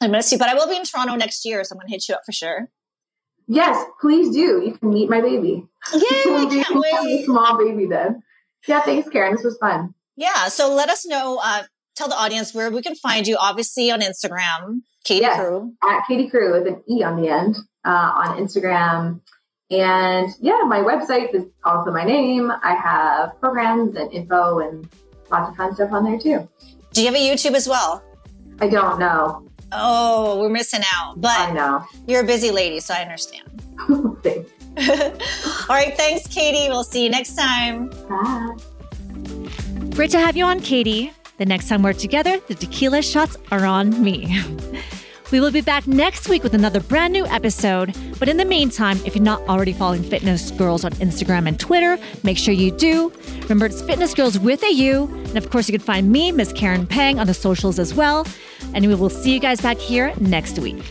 [0.00, 1.92] I miss you, but I will be in Toronto next year, so I'm going to
[1.92, 2.68] hit you up for sure.
[3.46, 4.62] Yes, please do.
[4.64, 5.64] You can meet my baby.
[5.92, 7.24] Yeah, I can't a wait.
[7.26, 8.22] small baby then.
[8.66, 9.34] Yeah, thanks, Karen.
[9.34, 9.94] This was fun.
[10.16, 11.40] Yeah, so let us know.
[11.42, 11.64] Uh,
[11.96, 13.36] tell the audience where we can find you.
[13.40, 15.38] Obviously on Instagram, Katie Yes.
[15.38, 15.72] Crewe.
[15.82, 19.20] At Katie Crewe with an E on the end uh, on Instagram.
[19.70, 22.50] And yeah, my website is also my name.
[22.62, 24.86] I have programs and info and
[25.30, 26.48] lots of fun stuff on there too.
[26.92, 28.02] Do you have a YouTube as well?
[28.60, 29.48] I don't know.
[29.74, 31.82] Oh, we're missing out, But I know.
[32.06, 33.48] you're a busy lady, so I understand.
[33.88, 36.68] All right, thanks, Katie.
[36.68, 37.88] We'll see you next time.
[38.08, 38.56] Bye.
[39.90, 41.12] Great to have you on, Katie.
[41.42, 44.40] The next time we're together, the tequila shots are on me.
[45.32, 47.96] We will be back next week with another brand new episode.
[48.18, 51.98] But in the meantime, if you're not already following Fitness Gurls on Instagram and Twitter,
[52.22, 53.10] make sure you do.
[53.44, 55.04] Remember, it's Fitness Gurls with a U.
[55.28, 58.26] And of course, you can find me, Miss Karen Pang, on the socials as well.
[58.74, 60.84] And we will see you guys back here next week.